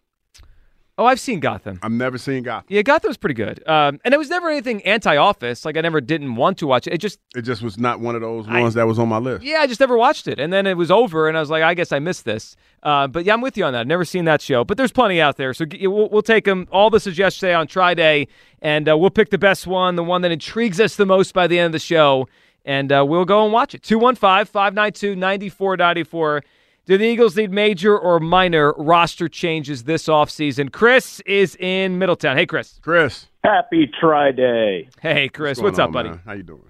Oh, 0.98 1.06
I've 1.06 1.20
seen 1.20 1.40
Gotham. 1.40 1.80
I've 1.84 1.92
never 1.92 2.18
seen 2.18 2.44
Gotham. 2.44 2.66
Yeah, 2.70 2.82
Gotham 2.82 3.10
was 3.10 3.18
pretty 3.18 3.36
good. 3.36 3.62
Um, 3.68 4.00
and 4.04 4.14
it 4.14 4.18
was 4.18 4.30
never 4.30 4.50
anything 4.50 4.82
anti-Office. 4.84 5.64
Like 5.66 5.78
I 5.78 5.82
never 5.82 6.02
didn't 6.02 6.36
want 6.36 6.58
to 6.60 6.68
watch 6.68 6.88
it. 6.88 6.94
It 6.94 6.98
just 6.98 7.20
It 7.36 7.44
just 7.44 7.62
was 7.62 7.78
not 7.78 8.00
one 8.00 8.16
of 8.16 8.22
those 8.22 8.46
I- 8.48 8.62
ones 8.62 8.74
that 8.74 8.88
was 8.88 8.98
on 9.00 9.08
my 9.10 9.18
list. 9.20 9.44
Yeah, 9.44 9.60
I 9.60 9.68
just 9.68 9.80
never 9.80 9.98
watched 9.98 10.28
it. 10.28 10.40
And 10.40 10.52
then 10.52 10.66
it 10.66 10.76
was 10.78 10.90
over, 10.92 11.28
and 11.28 11.38
I 11.38 11.40
was 11.40 11.50
like, 11.50 11.64
I 11.64 11.74
guess 11.74 11.92
I 11.92 12.00
missed 12.00 12.26
this. 12.26 12.56
Uh, 12.84 13.08
but 13.08 13.26
yeah, 13.26 13.34
I'm 13.34 13.42
with 13.42 13.58
you 13.58 13.66
on 13.66 13.74
that. 13.74 13.86
Never 13.88 14.06
seen 14.06 14.26
that 14.26 14.42
show, 14.42 14.64
but 14.64 14.78
there's 14.78 14.92
plenty 14.92 15.20
out 15.22 15.38
there. 15.38 15.54
So 15.54 15.66
we'll, 15.82 16.10
we'll 16.10 16.22
take 16.22 16.46
them, 16.46 16.68
all 16.72 16.90
the 16.90 17.00
suggestions 17.00 17.40
today 17.42 17.54
on 17.54 17.68
Try 17.68 17.94
Day, 17.94 18.28
and 18.62 18.88
uh, 18.90 18.98
we'll 18.98 19.10
pick 19.10 19.30
the 19.30 19.38
best 19.38 19.68
one, 19.68 19.96
the 19.96 20.04
one 20.04 20.22
that 20.22 20.32
intrigues 20.32 20.80
us 20.80 20.96
the 20.96 21.06
most 21.06 21.34
by 21.34 21.48
the 21.48 21.58
end 21.60 21.68
of 21.68 21.72
the 21.74 21.80
show, 21.80 22.28
and 22.66 22.92
uh, 22.92 23.06
we'll 23.08 23.26
go 23.26 23.44
and 23.44 23.54
watch 23.54 23.74
it. 23.74 23.82
215 23.84 24.46
592 24.46 25.16
9494. 25.16 26.44
Do 26.88 26.98
the 26.98 27.04
Eagles 27.04 27.36
need 27.36 27.52
major 27.52 28.00
or 28.00 28.22
minor 28.22 28.72
roster 28.78 29.28
changes 29.28 29.84
this 29.84 30.08
offseason? 30.08 30.72
Chris 30.72 31.20
is 31.26 31.58
in 31.58 32.00
Middletown. 32.00 32.38
Hey, 32.38 32.46
Chris. 32.46 32.80
Chris, 32.82 33.28
Happy 33.44 33.92
Try 34.00 34.32
Day. 34.32 34.88
Hey, 35.02 35.28
Chris. 35.28 35.58
going 35.58 35.66
What's 35.66 35.80
up, 35.80 35.88
on, 35.88 35.92
buddy? 35.92 36.10
man? 36.12 36.22
How 36.26 36.32
you 36.32 36.44
doing? 36.44 36.62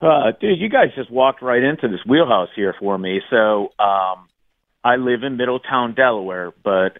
Uh, 0.00 0.32
dude, 0.40 0.58
you 0.58 0.68
guys 0.68 0.88
just 0.96 1.12
walked 1.12 1.42
right 1.42 1.62
into 1.62 1.86
this 1.86 2.00
wheelhouse 2.04 2.48
here 2.56 2.74
for 2.80 2.98
me. 2.98 3.20
So, 3.30 3.68
um, 3.78 4.26
I 4.82 4.96
live 4.96 5.22
in 5.22 5.36
Middletown, 5.36 5.94
Delaware, 5.94 6.52
but 6.64 6.98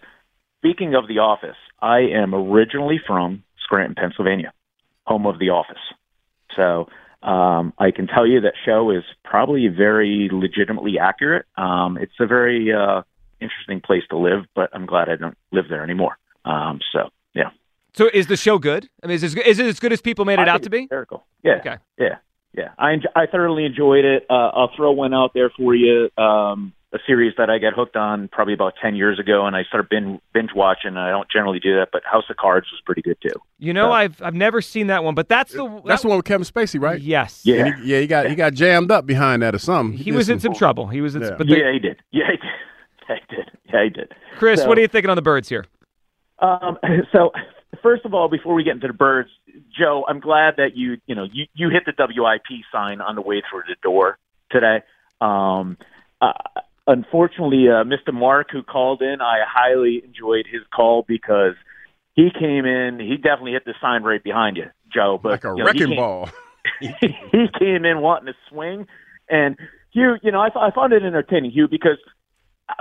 speaking 0.59 0.95
of 0.95 1.09
The 1.09 1.19
Office, 1.19 1.57
I 1.81 1.97
am 2.13 2.33
originally 2.33 3.01
from 3.05 3.43
Scranton, 3.61 3.95
Pennsylvania, 3.95 4.53
home 5.03 5.25
of 5.25 5.37
The 5.37 5.49
Office. 5.49 5.83
So, 6.55 6.87
um, 7.23 7.73
I 7.77 7.91
can 7.91 8.07
tell 8.07 8.27
you 8.27 8.41
that 8.41 8.53
show 8.65 8.91
is 8.91 9.03
probably 9.23 9.67
very 9.67 10.29
legitimately 10.31 10.99
accurate. 10.99 11.45
Um, 11.57 11.97
it's 11.97 12.13
a 12.19 12.27
very 12.27 12.73
uh, 12.73 13.03
interesting 13.39 13.81
place 13.81 14.03
to 14.09 14.17
live, 14.17 14.45
but 14.55 14.69
I'm 14.73 14.85
glad 14.85 15.09
I 15.09 15.15
don't 15.15 15.37
live 15.51 15.65
there 15.69 15.83
anymore. 15.83 16.17
Um, 16.45 16.79
so, 16.91 17.09
yeah. 17.33 17.51
So 17.93 18.09
is 18.13 18.27
the 18.27 18.37
show 18.37 18.57
good? 18.57 18.89
I 19.03 19.07
mean, 19.07 19.15
is 19.15 19.23
it, 19.23 19.47
is 19.47 19.59
it 19.59 19.65
as 19.67 19.79
good 19.79 19.93
as 19.93 20.01
people 20.01 20.25
made 20.25 20.39
it 20.39 20.47
I 20.47 20.51
out 20.51 20.63
to 20.63 20.69
be? 20.69 20.81
Hysterical. 20.81 21.25
Yeah. 21.43 21.53
Okay. 21.59 21.77
Yeah. 21.97 22.17
Yeah. 22.55 22.69
I 22.77 22.91
enj- 22.91 23.11
I 23.15 23.25
thoroughly 23.27 23.65
enjoyed 23.65 24.05
it. 24.05 24.25
Uh, 24.29 24.49
I'll 24.53 24.71
throw 24.75 24.91
one 24.91 25.13
out 25.13 25.31
there 25.33 25.49
for 25.49 25.73
you. 25.73 26.09
Um, 26.17 26.73
a 26.93 26.99
series 27.07 27.33
that 27.37 27.49
I 27.49 27.57
got 27.57 27.73
hooked 27.73 27.95
on 27.95 28.27
probably 28.27 28.53
about 28.53 28.73
ten 28.81 28.95
years 28.95 29.19
ago, 29.19 29.45
and 29.47 29.55
I 29.55 29.63
started 29.63 29.89
binge, 29.89 30.19
binge 30.33 30.51
watching. 30.55 30.95
I 30.95 31.09
don't 31.09 31.27
generally 31.29 31.59
do 31.59 31.75
that, 31.77 31.89
but 31.91 32.03
House 32.05 32.25
of 32.29 32.37
Cards 32.37 32.67
was 32.71 32.79
pretty 32.85 33.01
good 33.01 33.17
too. 33.21 33.35
You 33.59 33.73
know, 33.73 33.87
So- 33.87 33.91
I've 33.93 34.21
I've 34.21 34.35
never 34.35 34.61
seen 34.61 34.87
that 34.87 35.03
one, 35.03 35.15
but 35.15 35.27
that's 35.27 35.53
the 35.53 35.67
That's 35.67 35.83
that- 35.85 36.01
the 36.03 36.07
one 36.09 36.17
with 36.17 36.25
Kevin 36.25 36.45
Spacey, 36.45 36.79
right? 36.81 37.01
Yes. 37.01 37.41
Yeah. 37.45 37.75
He, 37.77 37.91
yeah, 37.93 37.99
he 37.99 38.07
got 38.07 38.27
he 38.29 38.35
got 38.35 38.53
jammed 38.53 38.91
up 38.91 39.05
behind 39.05 39.41
that 39.41 39.55
or 39.55 39.59
something. 39.59 39.97
He 39.97 40.05
did 40.05 40.15
was 40.15 40.29
in 40.29 40.39
some 40.39 40.53
trouble. 40.53 40.87
He 40.87 41.01
was 41.01 41.15
in. 41.15 41.23
Yeah. 41.23 41.31
But 41.37 41.47
the- 41.47 41.57
yeah, 41.57 41.71
he 41.73 41.79
did. 41.79 41.97
Yeah, 42.11 42.25
he 42.31 42.37
did. 42.37 42.45
Yeah, 43.09 43.15
he 43.27 43.35
did. 43.35 43.51
Yeah, 43.73 43.83
he 43.83 43.89
did. 43.89 44.11
Chris, 44.37 44.61
So- 44.61 44.67
what 44.69 44.77
are 44.77 44.81
you 44.81 44.87
thinking 44.87 45.09
on 45.09 45.15
the 45.17 45.21
birds 45.21 45.49
here? 45.49 45.65
Um, 46.39 46.77
so, 47.11 47.31
first 47.81 48.05
of 48.05 48.13
all, 48.13 48.29
before 48.29 48.53
we 48.53 48.63
get 48.63 48.75
into 48.75 48.87
the 48.87 48.93
birds, 48.93 49.29
Joe, 49.77 50.05
I'm 50.07 50.19
glad 50.21 50.55
that 50.57 50.77
you, 50.77 50.97
you 51.05 51.13
know, 51.15 51.25
you, 51.29 51.45
you 51.53 51.69
hit 51.69 51.83
the 51.85 51.93
WIP 51.97 52.63
sign 52.71 53.01
on 53.01 53.15
the 53.15 53.21
way 53.21 53.41
through 53.49 53.63
the 53.67 53.75
door 53.83 54.17
today. 54.51 54.83
Um, 55.19 55.77
uh, 56.21 56.31
unfortunately, 56.87 57.67
uh, 57.69 57.83
Mr. 57.83 58.13
Mark, 58.13 58.49
who 58.51 58.63
called 58.63 59.01
in, 59.01 59.21
I 59.21 59.39
highly 59.47 60.01
enjoyed 60.05 60.45
his 60.51 60.61
call 60.73 61.05
because 61.07 61.55
he 62.13 62.29
came 62.31 62.65
in. 62.65 62.99
He 62.99 63.17
definitely 63.17 63.53
hit 63.53 63.65
the 63.65 63.73
sign 63.81 64.03
right 64.03 64.23
behind 64.23 64.57
you, 64.57 64.67
Joe. 64.93 65.19
But 65.21 65.29
like 65.29 65.43
a 65.45 65.47
you 65.49 65.55
know, 65.55 65.57
he 65.57 65.63
wrecking 65.63 65.87
came- 65.87 65.97
ball. 65.97 66.29
he 66.79 67.47
came 67.59 67.83
in 67.83 67.99
wanting 67.99 68.27
to 68.27 68.33
swing, 68.49 68.87
and 69.29 69.57
Hugh, 69.91 70.15
you 70.21 70.31
know, 70.31 70.39
I, 70.39 70.47
I 70.47 70.71
found 70.71 70.93
it 70.93 71.03
entertaining, 71.03 71.51
Hugh, 71.51 71.67
because 71.67 71.97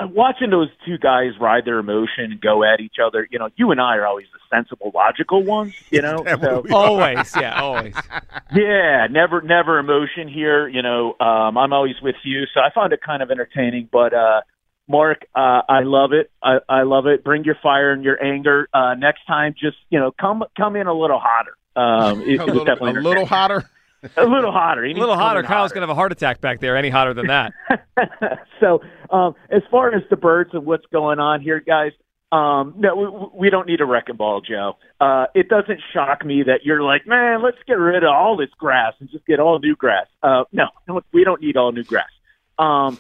watching 0.01 0.51
those 0.51 0.69
two 0.87 0.99
guys 0.99 1.39
ride 1.41 1.65
their 1.65 1.79
emotion 1.79 2.31
and 2.31 2.41
go 2.41 2.63
at 2.63 2.81
each 2.81 2.97
other, 3.05 3.27
you 3.31 3.39
know, 3.39 3.49
you 3.57 3.71
and 3.71 3.81
I 3.81 3.97
are 3.97 4.07
always 4.07 4.27
the 4.33 4.39
sensible, 4.55 4.91
logical 4.95 5.43
ones, 5.43 5.75
you 5.91 6.03
know. 6.03 6.19
So 6.19 6.37
what 6.37 6.65
we 6.65 6.71
are. 6.71 6.75
Always, 6.75 7.37
yeah, 7.37 7.61
always. 7.61 7.95
yeah, 8.55 9.07
never, 9.11 9.43
never 9.43 9.79
emotion 9.79 10.29
here. 10.29 10.69
You 10.69 10.83
know, 10.83 11.15
um, 11.21 11.59
I'm 11.59 11.73
always 11.73 11.97
with 12.03 12.17
you, 12.25 12.45
so 12.55 12.61
I 12.61 12.73
found 12.75 12.93
it 12.93 13.01
kind 13.05 13.23
of 13.23 13.31
entertaining. 13.31 13.89
But 13.91 14.15
uh, 14.15 14.43
Mark, 14.89 15.23
uh, 15.35 15.63
I 15.69 15.81
love 15.83 16.13
it. 16.13 16.31
I, 16.43 16.59
I 16.69 16.83
love 16.83 17.07
it. 17.07 17.25
Bring 17.25 17.45
your 17.45 17.57
fire 17.63 17.93
and 17.93 18.05
your 18.05 18.23
anger. 18.23 18.69
Uh, 18.73 18.95
next 18.95 19.27
time, 19.27 19.55
just 19.59 19.77
you 19.91 19.99
know, 19.99 20.13
come 20.13 20.45
come 20.57 20.77
in 20.77 20.87
a 20.87 20.95
little 20.95 21.21
hotter. 21.21 21.57
Um, 21.75 22.23
it, 22.23 22.29
a 22.29 22.33
it 22.33 22.39
was 22.39 22.47
little, 22.47 22.65
definitely 22.65 23.01
a 23.01 23.03
little 23.03 23.27
hotter. 23.27 23.69
a 24.17 24.25
little 24.25 24.53
hotter. 24.53 24.85
A 24.85 24.93
little 24.95 25.17
hotter. 25.17 25.43
Kyle's 25.43 25.73
gonna 25.73 25.85
have 25.87 25.91
a 25.91 25.95
heart 25.95 26.13
attack 26.13 26.41
back 26.41 26.61
there. 26.61 26.77
Any 26.77 26.91
hotter 26.91 27.15
than 27.15 27.29
that? 27.29 27.53
so, 28.61 28.83
um, 29.11 29.35
as 29.51 29.63
far 29.71 29.95
as 29.95 30.03
the 30.11 30.17
birds 30.17 30.51
and 30.53 30.67
what's 30.67 30.87
going 30.93 31.21
on 31.21 31.41
here, 31.41 31.61
guys, 31.61 31.93
um, 32.33 32.75
no, 32.79 33.31
we, 33.33 33.41
we 33.47 33.51
don't 33.51 33.69
need 33.69 33.81
a 33.81 33.85
wrecking 33.85 34.17
ball, 34.17 34.41
Joe. 34.41 34.77
Uh, 35.01 35.27
it 35.35 35.49
doesn't 35.49 35.81
shock 35.93 36.25
me 36.25 36.43
that 36.45 36.65
you're 36.65 36.83
like, 36.83 37.07
man, 37.07 37.43
let's 37.43 37.59
get 37.67 37.75
rid 37.75 38.03
of 38.03 38.11
all 38.11 38.37
this 38.37 38.51
grass 38.59 38.95
and 39.01 39.11
just 39.11 39.25
get 39.27 39.39
all 39.39 39.59
new 39.59 39.77
grass. 39.77 40.07
Uh, 40.23 40.45
no, 40.51 40.69
we 41.13 41.25
don't 41.25 41.41
need 41.41 41.57
all 41.57 41.71
new 41.73 41.85
grass. 41.85 42.11
Um, 42.59 42.99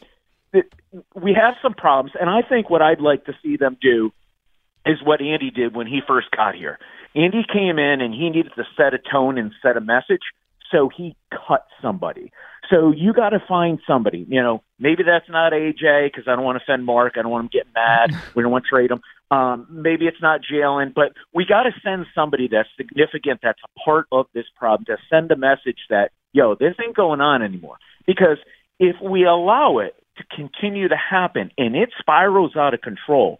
it, 0.52 0.72
we 1.14 1.34
have 1.34 1.54
some 1.62 1.74
problems, 1.74 2.12
and 2.20 2.28
I 2.28 2.42
think 2.42 2.68
what 2.68 2.82
I'd 2.82 3.00
like 3.00 3.24
to 3.24 3.32
see 3.42 3.56
them 3.56 3.76
do 3.80 4.12
is 4.84 4.98
what 5.02 5.20
Andy 5.20 5.50
did 5.50 5.74
when 5.74 5.86
he 5.86 6.00
first 6.06 6.30
got 6.30 6.54
here. 6.54 6.78
Andy 7.14 7.44
came 7.50 7.78
in 7.78 8.00
and 8.00 8.12
he 8.12 8.30
needed 8.30 8.52
to 8.56 8.64
set 8.76 8.94
a 8.94 8.98
tone 8.98 9.38
and 9.38 9.52
set 9.62 9.76
a 9.76 9.80
message, 9.80 10.22
so 10.72 10.88
he 10.94 11.14
cut 11.30 11.66
somebody. 11.80 12.32
So 12.70 12.92
you 12.96 13.12
got 13.12 13.30
to 13.30 13.38
find 13.46 13.78
somebody. 13.86 14.26
You 14.28 14.42
know, 14.42 14.62
maybe 14.78 15.02
that's 15.04 15.28
not 15.28 15.52
AJ 15.52 16.06
because 16.06 16.24
I 16.26 16.34
don't 16.34 16.44
want 16.44 16.58
to 16.58 16.64
offend 16.64 16.86
Mark. 16.86 17.14
I 17.16 17.22
don't 17.22 17.30
want 17.30 17.44
him 17.44 17.50
getting 17.52 17.72
mad. 17.74 18.10
we 18.34 18.42
don't 18.42 18.50
want 18.50 18.64
to 18.64 18.70
trade 18.70 18.90
him. 18.90 19.02
Um, 19.30 19.66
maybe 19.70 20.06
it's 20.06 20.20
not 20.20 20.40
Jalen, 20.42 20.92
but 20.94 21.12
we 21.32 21.46
got 21.46 21.62
to 21.62 21.70
send 21.82 22.06
somebody 22.14 22.48
that's 22.50 22.68
significant, 22.76 23.40
that's 23.42 23.60
a 23.64 23.80
part 23.80 24.06
of 24.12 24.26
this 24.34 24.44
problem, 24.56 24.84
to 24.86 24.96
send 25.08 25.30
a 25.30 25.36
message 25.36 25.78
that, 25.88 26.10
yo, 26.32 26.54
this 26.54 26.74
ain't 26.84 26.96
going 26.96 27.20
on 27.20 27.42
anymore. 27.42 27.76
Because 28.06 28.36
if 28.78 28.96
we 29.02 29.24
allow 29.24 29.78
it 29.78 29.94
to 30.18 30.24
continue 30.36 30.88
to 30.88 30.96
happen 30.96 31.50
and 31.56 31.74
it 31.74 31.90
spirals 31.98 32.56
out 32.56 32.74
of 32.74 32.82
control, 32.82 33.38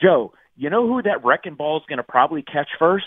Joe, 0.00 0.32
you 0.56 0.70
know 0.70 0.86
who 0.86 1.02
that 1.02 1.24
wrecking 1.24 1.54
ball 1.54 1.78
is 1.78 1.84
going 1.88 1.96
to 1.96 2.04
probably 2.04 2.42
catch 2.42 2.68
first? 2.78 3.06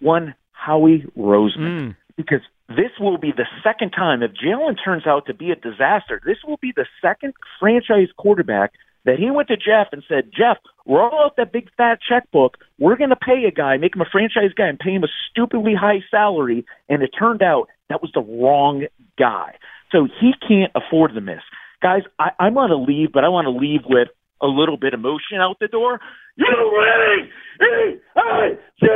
One 0.00 0.34
Howie 0.52 1.04
Roseman. 1.16 1.56
Mm. 1.58 1.96
Because 2.16 2.40
this 2.68 2.90
will 2.98 3.18
be 3.18 3.32
the 3.32 3.46
second 3.62 3.90
time, 3.90 4.22
if 4.22 4.32
Jalen 4.32 4.76
turns 4.82 5.06
out 5.06 5.26
to 5.26 5.34
be 5.34 5.50
a 5.50 5.56
disaster, 5.56 6.20
this 6.24 6.38
will 6.46 6.56
be 6.60 6.72
the 6.74 6.86
second 7.02 7.34
franchise 7.60 8.08
quarterback 8.16 8.72
that 9.04 9.18
he 9.18 9.30
went 9.30 9.48
to 9.48 9.56
Jeff 9.56 9.88
and 9.92 10.02
said, 10.08 10.30
Jeff, 10.36 10.56
roll 10.86 11.12
out 11.14 11.36
that 11.36 11.52
big 11.52 11.68
fat 11.76 11.98
checkbook. 12.08 12.56
We're 12.78 12.96
going 12.96 13.10
to 13.10 13.16
pay 13.16 13.44
a 13.46 13.50
guy, 13.50 13.76
make 13.76 13.94
him 13.94 14.00
a 14.00 14.10
franchise 14.10 14.54
guy, 14.56 14.66
and 14.66 14.78
pay 14.78 14.92
him 14.92 15.04
a 15.04 15.12
stupidly 15.30 15.74
high 15.78 16.02
salary. 16.10 16.64
And 16.88 17.02
it 17.02 17.10
turned 17.18 17.42
out 17.42 17.68
that 17.90 18.00
was 18.00 18.10
the 18.14 18.22
wrong 18.22 18.86
guy. 19.18 19.56
So 19.92 20.08
he 20.20 20.32
can't 20.46 20.72
afford 20.74 21.14
to 21.14 21.20
miss. 21.20 21.42
Guys, 21.82 22.02
I, 22.18 22.30
I 22.38 22.48
want 22.48 22.70
to 22.70 22.76
leave, 22.76 23.12
but 23.12 23.24
I 23.24 23.28
want 23.28 23.44
to 23.44 23.50
leave 23.50 23.82
with 23.84 24.08
a 24.40 24.46
little 24.46 24.78
bit 24.78 24.94
of 24.94 25.00
emotion 25.00 25.38
out 25.38 25.58
the 25.60 25.68
door. 25.68 26.00
You 26.36 26.46
winning! 26.48 27.30
E 27.60 28.00
I 28.16 28.56
G 28.80 28.86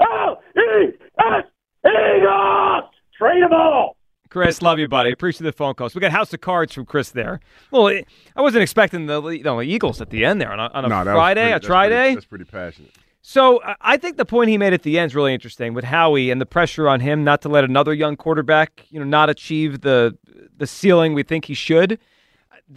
L 0.00 0.42
E 0.56 0.92
S 1.18 1.44
Eagles! 1.84 2.95
Trade 3.18 3.42
them 3.42 3.52
all! 3.52 3.96
Chris, 4.28 4.60
love 4.60 4.78
you, 4.78 4.88
buddy. 4.88 5.12
Appreciate 5.12 5.44
the 5.44 5.52
phone 5.52 5.74
calls. 5.74 5.94
We 5.94 6.00
got 6.00 6.10
House 6.10 6.32
of 6.34 6.40
Cards 6.40 6.74
from 6.74 6.84
Chris 6.84 7.10
there. 7.10 7.40
Well, 7.70 7.88
I 7.88 8.40
wasn't 8.42 8.62
expecting 8.62 9.06
the 9.06 9.22
you 9.28 9.42
know, 9.44 9.62
Eagles 9.62 10.00
at 10.00 10.10
the 10.10 10.24
end 10.24 10.40
there 10.40 10.52
on 10.52 10.58
a, 10.60 10.70
on 10.74 10.84
a 10.84 10.88
No, 10.88 11.04
Friday, 11.04 11.40
pretty- 11.42 11.50
a 11.52 11.54
that's 11.54 11.66
try 11.66 11.86
pretty- 11.88 11.94
day. 12.10 12.14
That's 12.14 12.26
pretty 12.26 12.44
passionate. 12.44 12.90
So 13.22 13.62
I- 13.62 13.76
I 13.80 13.96
think 13.96 14.16
the 14.18 14.24
point 14.24 14.50
he 14.50 14.58
made 14.58 14.72
at 14.72 14.82
the 14.82 14.98
end 14.98 15.10
is 15.12 15.14
really 15.14 15.32
interesting 15.32 15.74
with 15.74 15.84
Howie 15.84 16.30
and 16.30 16.40
the 16.40 16.46
pressure 16.46 16.88
on 16.88 17.00
him 17.00 17.24
not 17.24 17.40
to 17.42 17.48
let 17.48 17.64
another 17.64 17.94
young 17.94 18.16
quarterback, 18.16 18.84
you 18.90 18.98
know, 18.98 19.06
not 19.06 19.30
achieve 19.30 19.80
the 19.82 20.16
the 20.58 20.66
ceiling 20.66 21.12
we 21.14 21.22
think 21.22 21.44
he 21.46 21.54
should. 21.54 21.98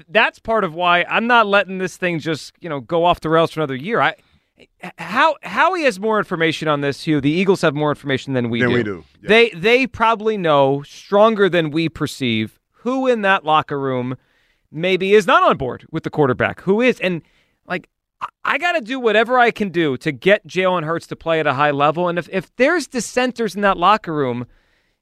That's 0.09 0.37
part 0.37 0.63
of 0.63 0.73
why 0.75 1.03
I'm 1.09 1.27
not 1.27 1.47
letting 1.47 1.79
this 1.79 1.97
thing 1.97 2.19
just 2.19 2.53
you 2.59 2.69
know 2.69 2.79
go 2.79 3.05
off 3.05 3.21
the 3.21 3.29
rails 3.29 3.51
for 3.51 3.59
another 3.59 3.75
year. 3.75 3.99
I 4.01 4.15
how 4.97 5.35
Howie 5.43 5.83
has 5.83 5.99
more 5.99 6.17
information 6.17 6.67
on 6.67 6.81
this. 6.81 7.03
Hugh, 7.03 7.21
the 7.21 7.29
Eagles 7.31 7.61
have 7.61 7.75
more 7.75 7.89
information 7.91 8.33
than 8.33 8.49
we 8.49 8.61
Than 8.61 8.69
do. 8.69 8.75
we 8.75 8.83
do, 8.83 9.03
yeah. 9.21 9.27
They 9.27 9.49
they 9.51 9.87
probably 9.87 10.37
know 10.37 10.83
stronger 10.83 11.49
than 11.49 11.71
we 11.71 11.89
perceive 11.89 12.59
who 12.83 13.07
in 13.07 13.21
that 13.23 13.43
locker 13.45 13.79
room 13.79 14.15
maybe 14.71 15.13
is 15.13 15.27
not 15.27 15.43
on 15.43 15.57
board 15.57 15.85
with 15.91 16.03
the 16.03 16.09
quarterback. 16.09 16.61
Who 16.61 16.81
is 16.81 16.99
and 16.99 17.21
like 17.67 17.89
I- 18.43 18.57
got 18.57 18.73
to 18.73 18.81
do 18.81 18.99
whatever 18.99 19.39
I 19.39 19.51
can 19.51 19.69
do 19.69 19.95
to 19.97 20.11
get 20.11 20.45
Jalen 20.47 20.83
Hurts 20.83 21.07
to 21.07 21.15
play 21.15 21.39
at 21.39 21.47
a 21.47 21.53
high 21.53 21.71
level. 21.71 22.07
And 22.09 22.19
if, 22.19 22.27
if 22.31 22.53
there's 22.57 22.85
dissenters 22.87 23.55
in 23.55 23.61
that 23.61 23.77
locker 23.77 24.13
room, 24.13 24.45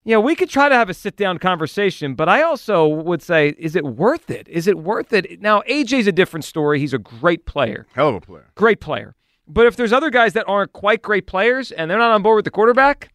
you 0.03 0.13
know, 0.13 0.21
we 0.21 0.35
could 0.35 0.49
try 0.49 0.69
to 0.69 0.75
have 0.75 0.89
a 0.89 0.93
sit 0.93 1.17
down 1.17 1.37
conversation, 1.39 2.13
but 2.15 2.29
I 2.29 2.43
also 2.43 2.87
would 2.87 3.21
say, 3.21 3.55
is 3.57 3.75
it 3.75 3.83
worth 3.83 4.29
it? 4.29 4.47
Is 4.47 4.67
it 4.67 4.77
worth 4.77 5.11
it? 5.13 5.41
Now, 5.41 5.61
AJ's 5.67 6.07
a 6.07 6.11
different 6.11 6.45
story. 6.45 6.79
He's 6.79 6.93
a 6.93 6.97
great 6.99 7.45
player. 7.45 7.87
Hell 7.93 8.09
of 8.09 8.15
a 8.15 8.21
player. 8.21 8.51
Great 8.55 8.79
player. 8.79 9.15
But 9.47 9.65
if 9.65 9.75
there's 9.75 9.93
other 9.93 10.09
guys 10.09 10.33
that 10.33 10.45
aren't 10.47 10.73
quite 10.73 11.01
great 11.01 11.25
players 11.27 11.71
and 11.71 11.89
they're 11.89 11.97
not 11.97 12.11
on 12.11 12.21
board 12.21 12.35
with 12.37 12.45
the 12.45 12.51
quarterback, 12.51 13.13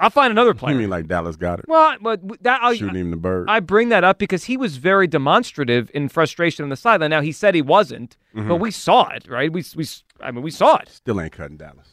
I'll 0.00 0.10
find 0.10 0.32
another 0.32 0.54
player. 0.54 0.74
You 0.74 0.80
mean 0.80 0.90
like 0.90 1.06
Dallas 1.06 1.36
Goedert? 1.36 1.66
Well, 1.68 1.96
but 2.00 2.20
that 2.42 2.60
I'll, 2.62 2.74
Shooting 2.74 2.96
him 2.96 3.10
the 3.12 3.16
bird. 3.16 3.48
I 3.48 3.60
bring 3.60 3.88
that 3.90 4.02
up 4.02 4.18
because 4.18 4.44
he 4.44 4.56
was 4.56 4.76
very 4.76 5.06
demonstrative 5.06 5.90
in 5.94 6.08
frustration 6.08 6.64
on 6.64 6.70
the 6.70 6.76
sideline. 6.76 7.10
Now 7.10 7.20
he 7.20 7.30
said 7.32 7.54
he 7.54 7.62
wasn't, 7.62 8.16
Mm-hmm. 8.34 8.48
but 8.48 8.56
we 8.56 8.70
saw 8.70 9.08
it, 9.10 9.28
right? 9.28 9.52
We 9.52 9.62
we 9.76 9.86
I 10.20 10.30
mean 10.32 10.42
we 10.42 10.50
saw 10.50 10.76
it. 10.78 10.88
Still 10.88 11.20
ain't 11.20 11.32
cutting 11.32 11.58
Dallas. 11.58 11.86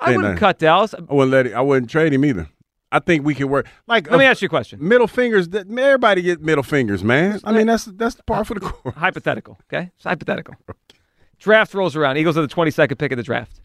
I 0.00 0.10
Ain't 0.10 0.16
wouldn't 0.18 0.34
nothing. 0.34 0.38
cut 0.40 0.58
Dallas. 0.58 0.94
I 0.94 1.00
wouldn't 1.12 1.30
let 1.32 1.46
it. 1.46 1.52
I 1.54 1.60
wouldn't 1.60 1.90
trade 1.90 2.12
him 2.14 2.24
either. 2.24 2.48
I 2.92 3.00
think 3.00 3.24
we 3.26 3.34
can 3.34 3.48
work. 3.48 3.66
Like 3.88 4.08
Let 4.10 4.18
me 4.20 4.24
uh, 4.26 4.30
ask 4.30 4.40
you 4.40 4.46
a 4.46 4.48
question. 4.48 4.78
middle 4.86 5.08
fingers. 5.08 5.48
That 5.50 5.66
everybody 5.68 6.22
get 6.22 6.40
middle 6.40 6.62
fingers, 6.62 7.02
man. 7.04 7.40
I 7.44 7.52
mean 7.52 7.66
that's 7.66 7.84
that's 7.86 8.14
the 8.14 8.22
par 8.22 8.44
for 8.44 8.54
the 8.54 8.60
course. 8.60 8.94
Hypothetical, 8.96 9.58
okay? 9.70 9.90
It's 9.96 10.04
hypothetical. 10.04 10.54
Draft 11.38 11.74
rolls 11.74 11.96
around. 11.96 12.16
Eagles 12.16 12.36
are 12.38 12.42
the 12.42 12.48
22nd 12.48 12.98
pick 12.98 13.12
of 13.12 13.16
the 13.16 13.22
draft. 13.22 13.60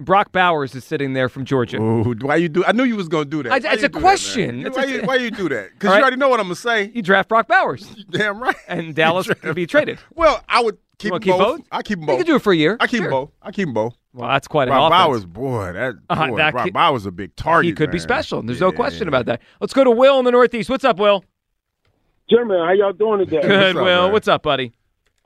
Brock 0.00 0.30
Bowers 0.30 0.74
is 0.76 0.84
sitting 0.84 1.12
there 1.14 1.28
from 1.28 1.44
Georgia. 1.44 1.78
Ooh, 1.82 2.14
why 2.20 2.36
you 2.36 2.48
do? 2.48 2.64
I 2.64 2.70
knew 2.70 2.84
you 2.84 2.94
was 2.94 3.08
gonna 3.08 3.24
do 3.24 3.42
that. 3.42 3.52
I- 3.52 3.56
it's 3.72 3.82
a 3.82 3.88
do 3.88 3.94
that, 3.94 4.00
question. 4.00 4.64
It's 4.64 4.76
why, 4.76 4.84
a- 4.84 4.86
you, 4.88 5.02
why 5.02 5.16
you 5.16 5.30
do 5.32 5.48
that? 5.48 5.70
Because 5.72 5.88
All 5.88 5.92
right. 5.94 5.98
you 5.98 6.02
already 6.02 6.16
know 6.18 6.28
what 6.28 6.38
I'm 6.38 6.46
gonna 6.46 6.54
say. 6.54 6.92
You 6.94 7.02
draft 7.02 7.28
Brock 7.28 7.48
Bowers, 7.48 7.82
Damn 8.10 8.40
right. 8.40 8.54
and 8.68 8.94
Dallas 8.94 9.26
can 9.26 9.54
be 9.54 9.66
traded. 9.66 9.98
Well, 10.14 10.40
I 10.48 10.62
would 10.62 10.78
keep, 10.98 11.10
wanna 11.10 11.18
them 11.24 11.32
keep 11.32 11.38
both. 11.38 11.58
both? 11.58 11.66
I 11.72 11.82
keep 11.82 11.98
them 11.98 12.06
both. 12.06 12.12
You 12.12 12.18
both. 12.18 12.26
can 12.26 12.32
do 12.32 12.36
it 12.36 12.42
for 12.42 12.52
a 12.52 12.56
year. 12.56 12.76
I 12.78 12.86
keep 12.86 12.98
Sure. 12.98 13.06
them 13.06 13.10
both. 13.10 13.30
I 13.42 13.50
keep 13.50 13.64
them 13.66 13.74
both. 13.74 13.96
Well, 14.12 14.28
that's 14.28 14.46
quite 14.46 14.68
an 14.68 14.74
Brock 14.74 14.92
offense. 14.92 15.04
Bowers, 15.08 15.24
boy, 15.26 15.72
that, 15.72 15.94
Uh, 16.10 16.28
boy, 16.28 16.36
that 16.36 16.52
Brock 16.52 16.64
could- 16.64 16.72
Bowers 16.74 17.04
a 17.06 17.10
big 17.10 17.34
target. 17.34 17.66
he 17.66 17.72
could 17.72 17.90
be 17.90 17.98
man. 17.98 18.02
special. 18.02 18.40
There's 18.42 18.60
no 18.60 18.70
question 18.70 19.08
about 19.08 19.26
that. 19.26 19.42
Let's 19.60 19.74
go 19.74 19.82
to 19.82 19.90
Will 19.90 20.20
in 20.20 20.24
the 20.24 20.30
Northeast. 20.30 20.70
What's 20.70 20.84
up, 20.84 20.98
Will? 21.00 21.24
Gentlemen, 22.30 22.58
how 22.58 22.72
y'all 22.72 22.92
doing 22.92 23.20
today? 23.26 23.40
Good, 23.42 23.76
up, 23.76 23.82
Will. 23.82 24.02
man? 24.04 24.12
What's 24.12 24.28
up, 24.28 24.42
buddy? 24.44 24.72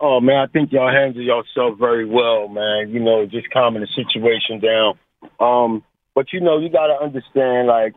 Oh 0.05 0.21
man, 0.21 0.37
I 0.37 0.47
think 0.49 0.73
y'all 0.73 0.91
handle 0.91 1.23
yourself 1.23 1.79
very 1.79 2.05
well, 2.05 2.49
man. 2.49 2.91
You 2.91 2.99
know, 2.99 3.25
just 3.25 3.49
calming 3.51 3.83
the 3.83 3.89
situation 3.95 4.59
down. 4.59 4.99
Um, 5.39 5.85
but 6.13 6.33
you 6.33 6.41
know, 6.41 6.59
you 6.59 6.69
got 6.69 6.89
to 6.89 7.01
understand, 7.01 7.69
like 7.69 7.95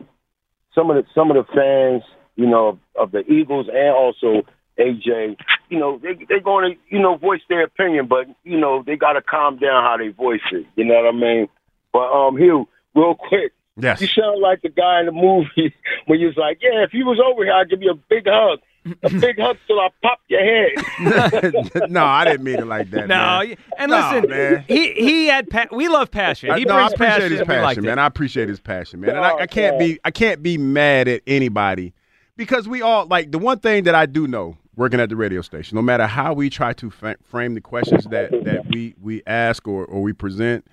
some 0.72 0.88
of 0.88 0.96
the 0.96 1.04
some 1.16 1.32
of 1.32 1.36
the 1.36 1.52
fans, 1.52 2.04
you 2.36 2.46
know, 2.46 2.68
of, 2.68 2.78
of 2.94 3.10
the 3.10 3.28
Eagles 3.30 3.66
and 3.68 3.88
also 3.88 4.46
AJ, 4.78 5.36
you 5.68 5.80
know, 5.80 5.98
they 5.98 6.16
they're 6.28 6.38
going 6.40 6.74
to 6.74 6.94
you 6.94 7.02
know 7.02 7.16
voice 7.16 7.40
their 7.48 7.64
opinion, 7.64 8.06
but 8.06 8.26
you 8.44 8.56
know 8.56 8.84
they 8.86 8.94
got 8.94 9.14
to 9.14 9.20
calm 9.20 9.58
down 9.58 9.82
how 9.82 9.96
they 9.98 10.08
voice 10.08 10.46
it. 10.52 10.64
You 10.76 10.84
know 10.84 10.94
what 10.94 11.12
I 11.12 11.12
mean? 11.12 11.48
But 11.92 12.12
um, 12.12 12.36
Hugh, 12.36 12.68
real 12.94 13.16
quick, 13.16 13.52
Yes. 13.76 14.00
you 14.00 14.06
sound 14.06 14.40
like 14.40 14.62
the 14.62 14.68
guy 14.68 15.00
in 15.00 15.06
the 15.06 15.12
movie 15.12 15.74
when 16.06 16.20
you 16.20 16.28
was 16.28 16.36
like, 16.36 16.58
"Yeah, 16.62 16.84
if 16.84 16.92
he 16.92 17.02
was 17.02 17.18
over 17.18 17.42
here, 17.42 17.52
I'd 17.52 17.68
give 17.68 17.82
you 17.82 17.90
a 17.90 17.94
big 18.08 18.26
hug, 18.26 18.60
a 19.02 19.10
big 19.10 19.38
hug 19.40 19.56
till 19.66 19.80
I 19.80 19.88
pop 20.02 20.18
your 20.28 20.40
head." 20.40 21.90
no, 21.90 22.04
I 22.04 22.24
didn't 22.24 22.44
mean 22.44 22.58
it 22.58 22.66
like 22.66 22.90
that. 22.90 23.08
No, 23.08 23.14
man. 23.16 23.48
y- 23.48 23.56
and 23.78 23.90
No, 23.90 23.96
listen, 24.12 24.30
man. 24.30 24.64
he 24.68 24.92
he 24.92 25.26
had 25.26 25.48
pa- 25.50 25.66
we 25.72 25.88
love 25.88 26.10
passion. 26.10 26.50
I- 26.50 26.58
He 26.58 26.64
no, 26.64 26.74
I 26.74 26.86
appreciate 26.86 27.08
passion. 27.08 27.30
his 27.32 27.40
and 27.40 27.48
we 27.48 27.54
passion, 27.54 27.84
it. 27.84 27.86
man. 27.88 27.98
I 27.98 28.06
appreciate 28.06 28.48
his 28.48 28.60
passion, 28.60 29.00
man. 29.00 29.10
And 29.16 29.18
I, 29.24 29.32
oh, 29.32 29.38
I 29.38 29.46
can't 29.46 29.76
Oh, 29.76 29.78
be 29.78 29.98
I 30.04 30.10
can't 30.10 30.42
be 30.42 30.58
mad 30.58 31.08
at 31.08 31.22
anybody 31.26 31.92
because 32.36 32.68
we 32.68 32.82
all 32.82 33.06
like 33.06 33.32
the 33.32 33.38
one 33.38 33.58
thing 33.58 33.84
that 33.84 33.94
I 33.94 34.06
do 34.06 34.26
know 34.26 34.56
working 34.76 35.00
at 35.00 35.08
the 35.08 35.16
radio 35.16 35.40
station. 35.42 35.74
No 35.76 35.82
matter 35.82 36.06
how 36.06 36.34
we 36.34 36.50
try 36.50 36.72
to 36.74 36.90
fa- 36.90 37.16
frame 37.24 37.54
the 37.54 37.60
questions 37.60 38.04
that 38.10 38.30
that 38.44 38.66
we 38.68 38.94
we 39.00 39.22
ask 39.26 39.66
or 39.66 39.84
or 39.86 40.02
we 40.02 40.12
present, 40.12 40.66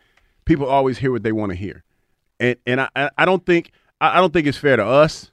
people 0.46 0.66
always 0.68 0.98
hear 0.98 1.12
what 1.12 1.24
they 1.24 1.32
want 1.32 1.52
to 1.52 1.56
hear, 1.56 1.84
and 2.40 2.56
and 2.66 2.82
I 2.82 2.90
I- 2.96 3.10
I 3.20 3.26
don't 3.26 3.46
think 3.46 3.72
I 4.02 4.18
I 4.18 4.22
don't 4.22 4.34
think 4.34 4.46
it's 4.48 4.58
fair 4.58 4.76
to 4.78 4.86
us, 4.86 5.32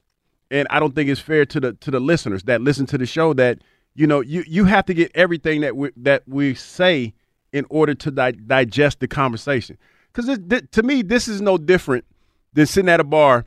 and 0.51 0.67
I 0.69 0.79
don't 0.79 0.93
think 0.93 1.09
it's 1.09 1.21
fair 1.21 1.45
to 1.45 1.59
the 1.59 1.73
to 1.73 1.89
the 1.89 1.99
listeners 1.99 2.43
that 2.43 2.61
listen 2.61 2.85
to 2.87 2.97
the 2.97 3.05
show 3.05 3.33
that 3.33 3.59
you 3.95 4.05
know 4.05 4.19
you 4.19 4.43
you 4.45 4.65
have 4.65 4.85
to 4.85 4.93
get 4.93 5.11
everything 5.15 5.61
that 5.61 5.75
we 5.75 5.89
that 5.97 6.23
we 6.27 6.53
say 6.53 7.13
in 7.53 7.65
order 7.69 7.95
to 7.95 8.11
di- 8.11 8.31
digest 8.31 8.99
the 8.99 9.07
conversation. 9.07 9.77
Because 10.13 10.37
th- 10.49 10.69
to 10.71 10.83
me, 10.83 11.01
this 11.01 11.27
is 11.27 11.41
no 11.41 11.57
different 11.57 12.05
than 12.53 12.65
sitting 12.65 12.89
at 12.89 12.99
a 12.99 13.03
bar 13.03 13.45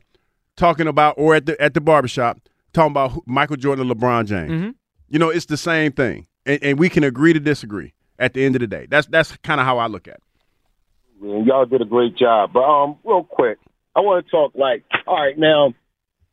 talking 0.55 0.87
about, 0.87 1.15
or 1.17 1.35
at 1.35 1.45
the 1.45 1.59
at 1.61 1.73
the 1.73 1.81
barbershop 1.81 2.39
talking 2.73 2.91
about 2.91 3.11
who- 3.11 3.23
Michael 3.25 3.55
Jordan 3.55 3.89
or 3.89 3.95
LeBron 3.95 4.25
James. 4.25 4.51
Mm-hmm. 4.51 4.69
You 5.09 5.19
know, 5.19 5.29
it's 5.29 5.45
the 5.45 5.57
same 5.57 5.91
thing, 5.91 6.25
and, 6.45 6.61
and 6.63 6.79
we 6.79 6.89
can 6.89 7.03
agree 7.03 7.33
to 7.33 7.39
disagree. 7.39 7.93
At 8.17 8.33
the 8.33 8.45
end 8.45 8.55
of 8.55 8.61
the 8.61 8.67
day, 8.67 8.87
that's 8.89 9.07
that's 9.07 9.35
kind 9.37 9.59
of 9.59 9.65
how 9.65 9.77
I 9.77 9.87
look 9.87 10.07
at 10.07 10.15
it. 10.15 10.23
Man, 11.21 11.43
y'all 11.45 11.65
did 11.65 11.81
a 11.81 11.85
great 11.85 12.15
job. 12.15 12.51
But 12.53 12.63
um, 12.63 12.97
real 13.03 13.25
quick, 13.25 13.57
I 13.93 13.99
want 13.99 14.25
to 14.25 14.31
talk 14.31 14.53
like, 14.55 14.83
all 15.05 15.21
right, 15.21 15.37
now 15.37 15.73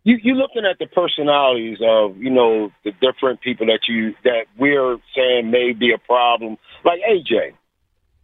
you 0.05 0.19
you 0.23 0.35
looking 0.35 0.65
at 0.69 0.79
the 0.79 0.87
personalities 0.87 1.79
of 1.83 2.17
you 2.17 2.31
know 2.31 2.71
the 2.85 2.93
different 3.01 3.41
people 3.41 3.67
that 3.67 3.81
you 3.89 4.15
that 4.25 4.47
we're 4.59 4.97
saying 5.15 5.51
may 5.51 5.73
be 5.73 5.93
a 5.93 5.99
problem, 5.99 6.57
like 6.85 7.01
AJ. 7.09 7.55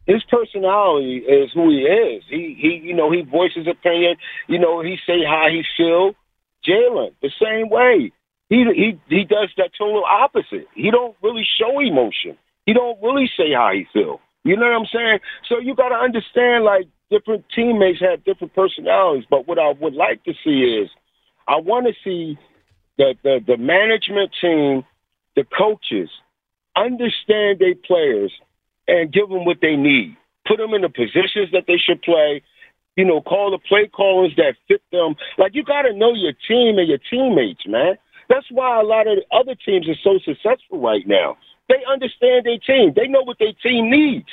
His 0.06 0.22
personality 0.24 1.18
is 1.18 1.50
who 1.52 1.70
he 1.70 1.82
is. 1.82 2.22
He 2.28 2.56
he 2.58 2.80
you 2.88 2.94
know 2.94 3.10
he 3.12 3.22
voices 3.22 3.66
opinion. 3.66 4.16
You 4.48 4.58
know 4.58 4.82
he 4.82 4.96
say 5.06 5.24
how 5.24 5.48
he 5.50 5.62
feel. 5.76 6.14
Jalen 6.66 7.14
the 7.22 7.30
same 7.40 7.68
way. 7.68 8.12
He 8.48 8.64
he 8.74 9.00
he 9.08 9.24
does 9.24 9.50
that 9.58 9.70
total 9.78 10.04
opposite. 10.04 10.66
He 10.74 10.90
don't 10.90 11.16
really 11.22 11.46
show 11.58 11.78
emotion. 11.80 12.36
He 12.66 12.72
don't 12.72 13.00
really 13.02 13.30
say 13.36 13.52
how 13.54 13.70
he 13.72 13.86
feel. 13.92 14.20
You 14.44 14.56
know 14.56 14.66
what 14.66 14.80
I'm 14.80 14.86
saying? 14.92 15.18
So 15.48 15.58
you 15.58 15.74
got 15.74 15.90
to 15.90 15.96
understand, 15.96 16.64
like 16.64 16.88
different 17.10 17.44
teammates 17.54 18.00
have 18.00 18.24
different 18.24 18.54
personalities. 18.54 19.24
But 19.28 19.46
what 19.46 19.58
I 19.58 19.72
would 19.78 19.94
like 19.94 20.24
to 20.24 20.32
see 20.44 20.80
is, 20.80 20.88
I 21.48 21.56
want 21.56 21.86
to 21.86 21.94
see 22.04 22.38
the 22.98 23.14
the, 23.22 23.40
the 23.46 23.56
management 23.56 24.30
team, 24.40 24.84
the 25.34 25.44
coaches, 25.44 26.10
understand 26.76 27.58
their 27.58 27.74
players 27.74 28.32
and 28.86 29.12
give 29.12 29.28
them 29.28 29.44
what 29.44 29.58
they 29.60 29.76
need. 29.76 30.16
Put 30.46 30.58
them 30.58 30.74
in 30.74 30.82
the 30.82 30.88
positions 30.88 31.50
that 31.52 31.64
they 31.66 31.76
should 31.76 32.02
play. 32.02 32.42
You 32.96 33.04
know, 33.04 33.20
call 33.20 33.50
the 33.50 33.58
play 33.58 33.86
callers 33.88 34.32
that 34.36 34.54
fit 34.66 34.82
them. 34.92 35.14
Like 35.38 35.54
you 35.54 35.64
got 35.64 35.82
to 35.82 35.94
know 35.94 36.14
your 36.14 36.32
team 36.48 36.78
and 36.78 36.88
your 36.88 36.98
teammates, 37.10 37.66
man. 37.66 37.96
That's 38.28 38.46
why 38.50 38.80
a 38.80 38.84
lot 38.84 39.06
of 39.06 39.16
the 39.16 39.36
other 39.36 39.54
teams 39.54 39.88
are 39.88 39.98
so 40.02 40.18
successful 40.24 40.80
right 40.80 41.06
now. 41.06 41.36
They 41.68 41.80
understand 41.90 42.44
their 42.44 42.58
team. 42.58 42.92
They 42.94 43.06
know 43.06 43.22
what 43.22 43.38
their 43.38 43.52
team 43.62 43.90
needs. 43.90 44.28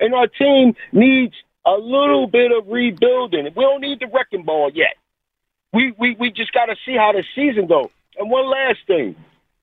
And 0.00 0.14
our 0.14 0.26
team 0.26 0.74
needs 0.92 1.34
a 1.64 1.72
little 1.72 2.26
bit 2.26 2.52
of 2.52 2.68
rebuilding. 2.68 3.48
We 3.56 3.64
don't 3.64 3.80
need 3.80 4.00
the 4.00 4.06
wrecking 4.12 4.44
ball 4.44 4.70
yet. 4.72 4.96
We 5.76 5.92
we, 5.98 6.08
we 6.18 6.30
just 6.30 6.52
got 6.52 6.66
to 6.66 6.76
see 6.84 6.96
how 6.96 7.12
the 7.12 7.22
season 7.34 7.66
goes. 7.66 7.90
And 8.18 8.30
one 8.30 8.46
last 8.50 8.78
thing. 8.86 9.14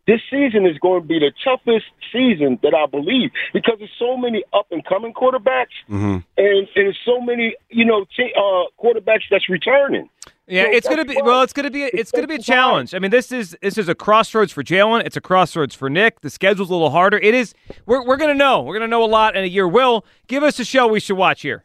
This 0.05 0.20
season 0.29 0.65
is 0.65 0.77
going 0.79 1.01
to 1.01 1.08
be 1.08 1.17
the 1.17 1.32
toughest 1.46 1.86
season 2.12 2.60
that 2.62 2.74
I 2.75 2.86
believe 2.88 3.32
because 3.53 3.75
there's 3.79 3.89
so 3.98 4.17
many 4.17 4.43
up 4.51 4.67
and 4.70 4.84
coming 4.84 5.13
quarterbacks 5.13 5.77
Mm-hmm. 5.89 6.17
and, 6.38 6.67
and 6.75 6.96
so 7.05 7.22
many, 7.22 7.55
you 7.70 7.86
know, 7.86 8.05
t- 8.15 8.34
uh, 8.36 8.63
quarterbacks 8.84 9.24
that's 9.32 9.48
returning. 9.48 10.10
Yeah, 10.46 10.63
So 10.65 10.70
it's 10.72 10.89
gonna 10.89 11.05
be 11.05 11.17
well. 11.24 11.41
It's 11.41 11.53
gonna 11.53 11.72
be 11.72 11.84
it's 11.84 12.12
gonna 12.12 12.27
be 12.27 12.36
a 12.36 12.46
challenge. 12.53 12.93
I 12.93 13.00
mean, 13.00 13.12
this 13.12 13.32
is 13.32 13.55
this 13.62 13.77
is 13.77 13.88
a 13.88 13.96
crossroads 13.96 14.51
for 14.51 14.62
Jalen. 14.62 15.05
It's 15.05 15.15
a 15.15 15.22
crossroads 15.22 15.74
for 15.74 15.89
Nick. 15.89 16.20
The 16.20 16.29
schedule's 16.29 16.70
a 16.70 16.74
little 16.74 16.89
harder. 16.89 17.17
It 17.17 17.34
is. 17.34 17.53
We're 17.86 18.05
we're 18.05 18.17
gonna 18.17 18.34
know. 18.46 18.62
We're 18.62 18.74
gonna 18.77 18.89
know 18.96 19.05
a 19.05 19.13
lot 19.20 19.38
in 19.38 19.43
a 19.46 19.48
year. 19.48 19.70
Will 19.70 20.05
give 20.27 20.43
us 20.43 20.60
a 20.60 20.65
show 20.65 20.86
we 20.88 21.00
should 21.00 21.15
watch 21.15 21.43
here. 21.43 21.63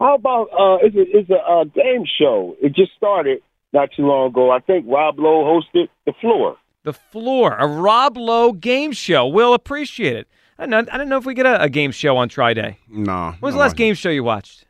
How 0.00 0.14
about 0.14 0.44
uh, 0.58 0.78
it's 0.86 0.96
a, 0.96 1.18
it's 1.18 1.28
a 1.30 1.36
uh, 1.36 1.64
game 1.64 2.04
show. 2.18 2.56
It 2.62 2.72
just 2.74 2.92
started 2.96 3.42
not 3.72 3.90
too 3.96 4.06
long 4.06 4.28
ago. 4.28 4.50
I 4.50 4.60
think 4.60 4.86
Rob 4.88 5.18
Lowe 5.18 5.44
hosted 5.44 5.88
the 6.06 6.12
floor. 6.20 6.56
The 6.84 6.92
floor, 6.92 7.54
a 7.58 7.66
Rob 7.66 8.16
Lowe 8.16 8.52
game 8.52 8.92
show. 8.92 9.26
We'll 9.26 9.52
appreciate 9.54 10.16
it. 10.16 10.28
I 10.58 10.66
don't 10.66 10.70
know, 10.86 10.92
I 10.92 10.96
don't 10.98 11.08
know 11.08 11.18
if 11.18 11.26
we 11.26 11.34
get 11.34 11.46
a, 11.46 11.62
a 11.62 11.68
game 11.68 11.90
show 11.92 12.16
on 12.16 12.28
Try 12.28 12.54
Day. 12.54 12.78
Nah. 12.88 13.32
When 13.32 13.40
was 13.40 13.54
the 13.54 13.60
last 13.60 13.76
game 13.76 13.94
show 13.94 14.10
you 14.10 14.24
watched? 14.24 14.64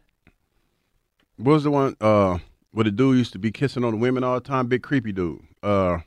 What 1.36 1.52
was 1.52 1.64
the 1.64 1.70
one 1.70 1.96
uh 2.00 2.38
where 2.72 2.84
the 2.84 2.90
dude 2.90 3.16
used 3.16 3.32
to 3.32 3.38
be 3.38 3.50
kissing 3.52 3.84
on 3.84 3.92
the 3.92 3.96
women 3.98 4.24
all 4.24 4.34
the 4.34 4.40
time? 4.40 4.66
Big 4.66 4.82
creepy 4.82 5.12
dude. 5.12 5.40
Uh 5.62 5.98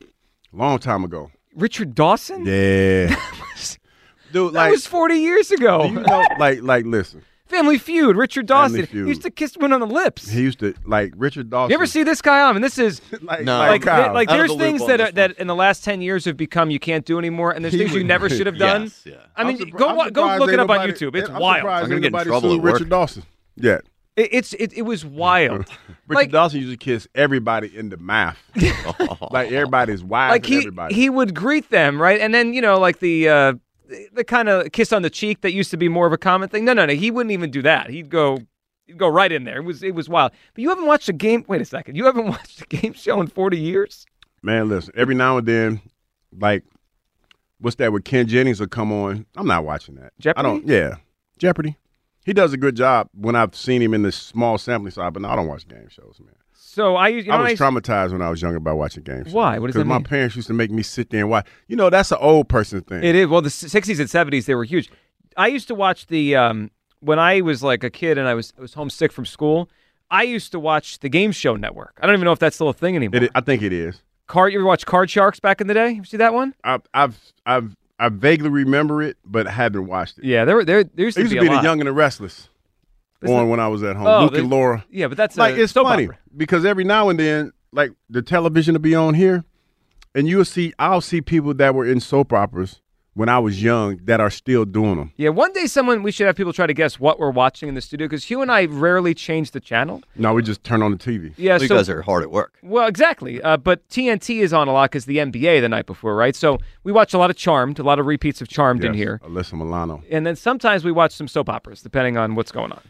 long 0.51 0.77
time 0.79 1.03
ago. 1.03 1.31
Richard 1.55 1.95
Dawson? 1.95 2.45
Yeah. 2.45 3.15
dude, 4.31 4.53
That 4.53 4.59
like 4.59 4.71
was 4.71 4.85
40 4.85 5.15
years 5.15 5.51
ago. 5.51 5.85
you 5.85 5.99
know 6.01 6.25
like 6.39 6.61
like 6.61 6.85
listen. 6.85 7.23
Family 7.51 7.77
Feud, 7.77 8.15
Richard 8.15 8.47
Dawson. 8.47 8.73
Family 8.77 8.85
Feud. 8.87 9.03
He 9.05 9.09
used 9.09 9.21
to 9.21 9.29
kiss 9.29 9.55
women 9.57 9.73
on 9.81 9.87
the 9.87 9.93
lips. 9.93 10.27
He 10.29 10.41
used 10.41 10.59
to 10.59 10.73
like 10.85 11.13
Richard 11.15 11.49
Dawson. 11.49 11.69
You 11.69 11.75
ever 11.75 11.85
see 11.85 12.01
this 12.03 12.21
guy 12.21 12.41
on? 12.41 12.55
And 12.55 12.63
this 12.63 12.77
is 12.79 13.01
like, 13.21 13.43
No. 13.43 13.59
like, 13.59 13.83
Kyle. 13.83 14.03
there- 14.05 14.13
like 14.13 14.29
Out 14.29 14.33
of 14.33 14.47
there's 14.47 14.51
the 14.57 14.63
things 14.63 14.81
on 14.81 14.87
that 14.87 14.97
this 14.97 15.09
are, 15.09 15.11
that 15.13 15.31
in 15.37 15.47
the 15.47 15.55
last 15.55 15.83
10 15.83 16.01
years 16.01 16.25
have 16.25 16.37
become 16.37 16.69
you 16.71 16.79
can't 16.79 17.05
do 17.05 17.19
anymore 17.19 17.51
and 17.51 17.63
there's 17.63 17.73
He 17.73 17.77
things 17.79 17.91
you 17.91 17.99
would- 17.99 18.07
never 18.07 18.29
should 18.29 18.47
have 18.47 18.57
done. 18.57 18.83
Yes, 18.83 19.01
yeah. 19.05 19.13
I 19.35 19.43
mean, 19.43 19.57
I'm 19.61 19.67
surpri- 19.69 19.77
go 19.77 19.89
I'm 19.89 19.95
wa- 19.97 20.09
go 20.09 20.21
surprised 20.23 20.39
look 20.41 20.49
it 20.53 20.59
up 20.59 20.69
on 20.69 20.77
nobody- 20.77 20.93
YouTube. 20.93 21.15
It's 21.15 21.29
I'm 21.29 21.39
wild. 21.39 21.57
surprised 21.57 21.83
I'm 21.83 21.89
gonna 21.89 22.01
get 22.01 22.07
in 22.07 22.11
nobody 22.13 22.29
trouble 22.29 22.49
sued 22.51 22.59
at 22.59 22.63
work. 22.63 22.73
Richard 22.73 22.89
Dawson. 22.89 23.23
Yeah. 23.57 23.77
It, 24.17 24.29
it's 24.33 24.53
it, 24.53 24.73
it 24.73 24.81
was 24.81 25.05
wild. 25.05 25.59
Richard 26.07 26.15
Like- 26.15 26.31
Dawson 26.31 26.59
used 26.59 26.71
to 26.71 26.77
kiss 26.77 27.07
everybody 27.15 27.75
in 27.75 27.89
the 27.89 27.97
mouth. 27.97 28.37
like 29.31 29.51
everybody's 29.51 30.03
wife 30.03 30.31
like 30.31 30.43
and 30.45 30.53
he 30.53 30.57
everybody. 30.59 30.95
he 30.95 31.09
would 31.09 31.33
greet 31.35 31.69
them 31.69 32.01
right, 32.01 32.19
and 32.19 32.33
then 32.33 32.53
you 32.53 32.61
know 32.61 32.79
like 32.79 32.99
the 32.99 33.29
uh, 33.29 33.53
the, 34.13 34.23
kind 34.23 34.49
of 34.49 34.71
kiss 34.71 34.91
on 34.93 35.01
the 35.01 35.09
cheek 35.09 35.41
that 35.41 35.53
used 35.53 35.71
to 35.71 35.77
be 35.77 35.89
more 35.89 36.07
of 36.07 36.13
a 36.13 36.17
common 36.17 36.49
thing. 36.49 36.65
No, 36.65 36.73
no, 36.73 36.85
no. 36.85 36.93
He 36.93 37.11
wouldn't 37.11 37.31
even 37.31 37.51
do 37.51 37.61
that. 37.61 37.89
He'd 37.89 38.09
go. 38.09 38.39
He'd 38.87 38.97
go 38.97 39.07
right 39.07 39.31
in 39.31 39.43
there. 39.43 39.57
It 39.57 39.63
was 39.63 39.83
it 39.83 39.95
was 39.95 40.09
wild. 40.09 40.31
But 40.53 40.61
you 40.61 40.69
haven't 40.69 40.87
watched 40.87 41.07
a 41.09 41.13
game. 41.13 41.45
Wait 41.47 41.61
a 41.61 41.65
second. 41.65 41.95
You 41.95 42.05
haven't 42.05 42.27
watched 42.29 42.61
a 42.61 42.65
game 42.65 42.93
show 42.93 43.21
in 43.21 43.27
forty 43.27 43.59
years. 43.59 44.05
Man, 44.41 44.69
listen, 44.69 44.93
every 44.97 45.13
now 45.13 45.37
and 45.37 45.47
then, 45.47 45.81
like, 46.39 46.63
what's 47.59 47.75
that 47.75 47.93
with 47.93 48.03
Ken 48.03 48.27
Jennings 48.27 48.59
will 48.59 48.67
come 48.67 48.91
on. 48.91 49.25
I'm 49.35 49.45
not 49.45 49.63
watching 49.63 49.95
that. 49.95 50.13
Jeopardy? 50.19 50.39
I 50.39 50.41
don't, 50.41 50.67
yeah. 50.67 50.95
Jeopardy. 51.37 51.77
He 52.25 52.33
does 52.33 52.53
a 52.53 52.57
good 52.57 52.75
job 52.75 53.09
when 53.13 53.35
I've 53.35 53.55
seen 53.55 53.81
him 53.81 53.93
in 53.93 54.01
the 54.03 54.11
small 54.11 54.57
sampling 54.57 54.91
size, 54.91 55.11
but 55.13 55.21
no, 55.21 55.29
I 55.29 55.35
don't 55.35 55.47
watch 55.47 55.67
game 55.67 55.87
shows, 55.89 56.19
man. 56.19 56.35
So 56.73 56.95
I 56.95 57.09
used. 57.09 57.27
You 57.27 57.33
know, 57.33 57.39
I 57.39 57.51
was 57.51 57.59
traumatized 57.59 58.13
when 58.13 58.21
I 58.21 58.29
was 58.29 58.41
younger 58.41 58.61
by 58.61 58.71
watching 58.71 59.03
games. 59.03 59.33
Why? 59.33 59.59
What 59.59 59.67
does 59.67 59.73
that 59.73 59.79
Because 59.79 59.89
my 59.89 59.97
mean? 59.97 60.05
parents 60.05 60.37
used 60.37 60.47
to 60.47 60.53
make 60.53 60.71
me 60.71 60.83
sit 60.83 61.09
there 61.09 61.19
and 61.19 61.29
watch. 61.29 61.45
You 61.67 61.75
know, 61.75 61.89
that's 61.89 62.11
an 62.13 62.17
old 62.21 62.47
person 62.47 62.79
thing. 62.81 63.03
It 63.03 63.13
is. 63.13 63.27
Well, 63.27 63.41
the 63.41 63.49
sixties 63.49 63.99
and 63.99 64.09
seventies 64.09 64.45
they 64.45 64.55
were 64.55 64.63
huge. 64.63 64.89
I 65.35 65.47
used 65.47 65.67
to 65.67 65.75
watch 65.75 66.07
the 66.07 66.37
um, 66.37 66.71
when 67.01 67.19
I 67.19 67.41
was 67.41 67.61
like 67.61 67.83
a 67.83 67.89
kid 67.89 68.17
and 68.17 68.25
I 68.25 68.35
was 68.35 68.53
I 68.57 68.61
was 68.61 68.73
homesick 68.73 69.11
from 69.11 69.25
school. 69.25 69.69
I 70.09 70.23
used 70.23 70.53
to 70.53 70.59
watch 70.59 70.99
the 70.99 71.09
Game 71.09 71.33
Show 71.33 71.57
Network. 71.57 71.99
I 72.01 72.05
don't 72.05 72.15
even 72.15 72.25
know 72.25 72.31
if 72.31 72.39
that's 72.39 72.55
still 72.55 72.69
a 72.69 72.73
thing 72.73 72.95
anymore. 72.95 73.23
It, 73.23 73.31
I 73.35 73.41
think 73.41 73.61
it 73.63 73.73
is. 73.73 74.01
Card. 74.27 74.53
You 74.53 74.59
ever 74.59 74.65
watch 74.67 74.85
Card 74.85 75.09
Sharks 75.09 75.41
back 75.41 75.59
in 75.59 75.67
the 75.67 75.73
day? 75.73 75.91
You 75.91 76.05
see 76.05 76.17
that 76.17 76.33
one? 76.33 76.55
I've, 76.63 76.83
I've, 76.93 77.19
I've, 77.45 77.75
I 77.99 78.07
vaguely 78.09 78.49
remember 78.49 79.01
it, 79.01 79.17
but 79.25 79.45
haven't 79.45 79.87
watched 79.87 80.19
it. 80.19 80.23
Yeah, 80.23 80.45
there 80.45 80.55
were 80.55 80.63
there, 80.65 80.85
there 80.85 81.05
used 81.05 81.17
It 81.17 81.21
to 81.21 81.23
used 81.23 81.33
be, 81.33 81.39
to 81.39 81.41
be 81.49 81.53
a 81.53 81.57
the. 81.57 81.63
Young 81.63 81.81
and 81.81 81.87
the 81.87 81.93
Restless 81.93 82.47
on 83.29 83.45
it- 83.45 83.49
when 83.49 83.59
I 83.59 83.67
was 83.67 83.83
at 83.83 83.95
home. 83.95 84.07
Oh, 84.07 84.21
Luke 84.23 84.33
the- 84.33 84.39
and 84.39 84.49
Laura. 84.49 84.85
Yeah, 84.89 85.07
but 85.07 85.17
that's 85.17 85.37
like 85.37 85.55
a 85.55 85.63
it's 85.63 85.73
soap 85.73 85.87
funny 85.87 86.05
opera. 86.05 86.17
because 86.35 86.65
every 86.65 86.83
now 86.83 87.09
and 87.09 87.19
then, 87.19 87.51
like 87.71 87.91
the 88.09 88.21
television 88.21 88.73
will 88.73 88.79
be 88.81 88.95
on 88.95 89.13
here, 89.13 89.43
and 90.15 90.27
you'll 90.27 90.45
see 90.45 90.73
I'll 90.79 91.01
see 91.01 91.21
people 91.21 91.53
that 91.55 91.75
were 91.75 91.85
in 91.85 91.99
soap 91.99 92.33
operas 92.33 92.81
when 93.13 93.27
I 93.27 93.39
was 93.39 93.61
young 93.61 93.97
that 94.05 94.21
are 94.21 94.29
still 94.29 94.63
doing 94.63 94.95
them. 94.95 95.11
Yeah, 95.17 95.29
one 95.29 95.51
day 95.51 95.65
someone 95.65 96.01
we 96.01 96.13
should 96.13 96.27
have 96.27 96.35
people 96.37 96.53
try 96.53 96.65
to 96.65 96.73
guess 96.73 96.97
what 96.97 97.19
we're 97.19 97.29
watching 97.29 97.67
in 97.67 97.75
the 97.75 97.81
studio 97.81 98.07
because 98.07 98.23
Hugh 98.23 98.41
and 98.41 98.49
I 98.49 98.65
rarely 98.67 99.13
change 99.13 99.51
the 99.51 99.59
channel. 99.59 100.01
No, 100.15 100.33
we 100.33 100.41
just 100.41 100.63
turn 100.63 100.81
on 100.81 100.91
the 100.91 100.97
TV. 100.97 101.33
Yeah, 101.35 101.57
you 101.59 101.67
so 101.67 101.75
guys 101.75 101.89
are 101.89 102.01
hard 102.03 102.23
at 102.23 102.31
work. 102.31 102.53
well, 102.63 102.87
exactly. 102.87 103.41
Uh, 103.41 103.57
but 103.57 103.85
TNT 103.89 104.39
is 104.39 104.53
on 104.53 104.69
a 104.69 104.71
lot 104.71 104.91
because 104.91 105.05
the 105.05 105.17
NBA 105.17 105.59
the 105.59 105.67
night 105.67 105.87
before, 105.87 106.15
right? 106.15 106.37
So 106.37 106.57
we 106.85 106.93
watch 106.93 107.13
a 107.13 107.17
lot 107.17 107.29
of 107.29 107.35
Charmed, 107.35 107.79
a 107.79 107.83
lot 107.83 107.99
of 107.99 108.05
repeats 108.05 108.39
of 108.41 108.47
Charmed 108.47 108.85
in 108.85 108.93
here, 108.93 109.19
Alyssa 109.25 109.53
Milano. 109.57 110.03
and 110.09 110.25
then 110.25 110.37
sometimes 110.37 110.85
we 110.85 110.93
watch 110.93 111.11
some 111.13 111.27
soap 111.27 111.49
operas 111.49 111.81
depending 111.81 112.15
on 112.17 112.35
what's 112.35 112.51
going 112.53 112.71
on. 112.71 112.81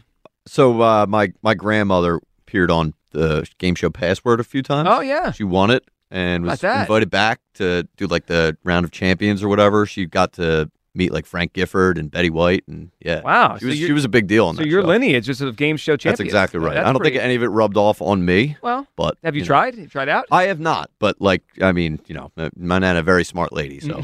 So 0.46 0.80
uh, 0.82 1.06
my 1.08 1.32
my 1.42 1.54
grandmother 1.54 2.20
appeared 2.46 2.70
on 2.70 2.94
the 3.10 3.46
game 3.58 3.74
show 3.74 3.90
Password 3.90 4.40
a 4.40 4.44
few 4.44 4.62
times. 4.62 4.88
Oh 4.90 5.00
yeah, 5.00 5.30
She 5.32 5.44
won 5.44 5.70
it 5.70 5.84
and 6.10 6.44
was 6.44 6.62
invited 6.62 7.10
back 7.10 7.40
to 7.54 7.84
do 7.96 8.06
like 8.06 8.26
the 8.26 8.56
round 8.64 8.84
of 8.84 8.90
champions 8.90 9.42
or 9.42 9.48
whatever. 9.48 9.86
She 9.86 10.06
got 10.06 10.32
to 10.34 10.70
meet 10.94 11.10
like 11.12 11.24
Frank 11.24 11.52
Gifford 11.54 11.96
and 11.96 12.10
Betty 12.10 12.28
White 12.28 12.64
and 12.68 12.90
yeah. 13.00 13.20
Wow, 13.22 13.56
She 13.58 13.66
was 13.66 13.76
she 13.76 13.92
was 13.92 14.04
a 14.04 14.08
big 14.08 14.26
deal 14.26 14.46
on 14.46 14.56
that. 14.56 14.62
so 14.62 14.68
your 14.68 14.82
show. 14.82 14.88
lineage 14.88 15.28
is 15.28 15.40
of 15.40 15.56
game 15.56 15.76
show 15.76 15.96
champions. 15.96 16.18
That's 16.18 16.26
exactly 16.26 16.60
right. 16.60 16.74
that's 16.74 16.86
I 16.86 16.92
don't 16.92 17.00
pretty- 17.00 17.16
think 17.16 17.24
any 17.24 17.34
of 17.36 17.42
it 17.42 17.48
rubbed 17.48 17.76
off 17.76 18.02
on 18.02 18.24
me, 18.24 18.56
Well, 18.62 18.86
but 18.96 19.16
have 19.22 19.34
you, 19.34 19.42
know. 19.42 19.46
tried? 19.46 19.76
You 19.76 19.86
tried 19.86 20.08
out? 20.08 20.26
I 20.30 20.44
have 20.44 20.60
not, 20.60 20.90
but 20.98 21.20
like 21.20 21.42
I 21.62 21.72
mean, 21.72 22.00
you 22.08 22.14
know, 22.14 22.30
uh, 22.36 22.50
my 22.56 22.78
nana, 22.78 22.98
a 22.98 23.02
very 23.02 23.24
smart 23.24 23.52
lady, 23.52 23.80
so 23.80 24.02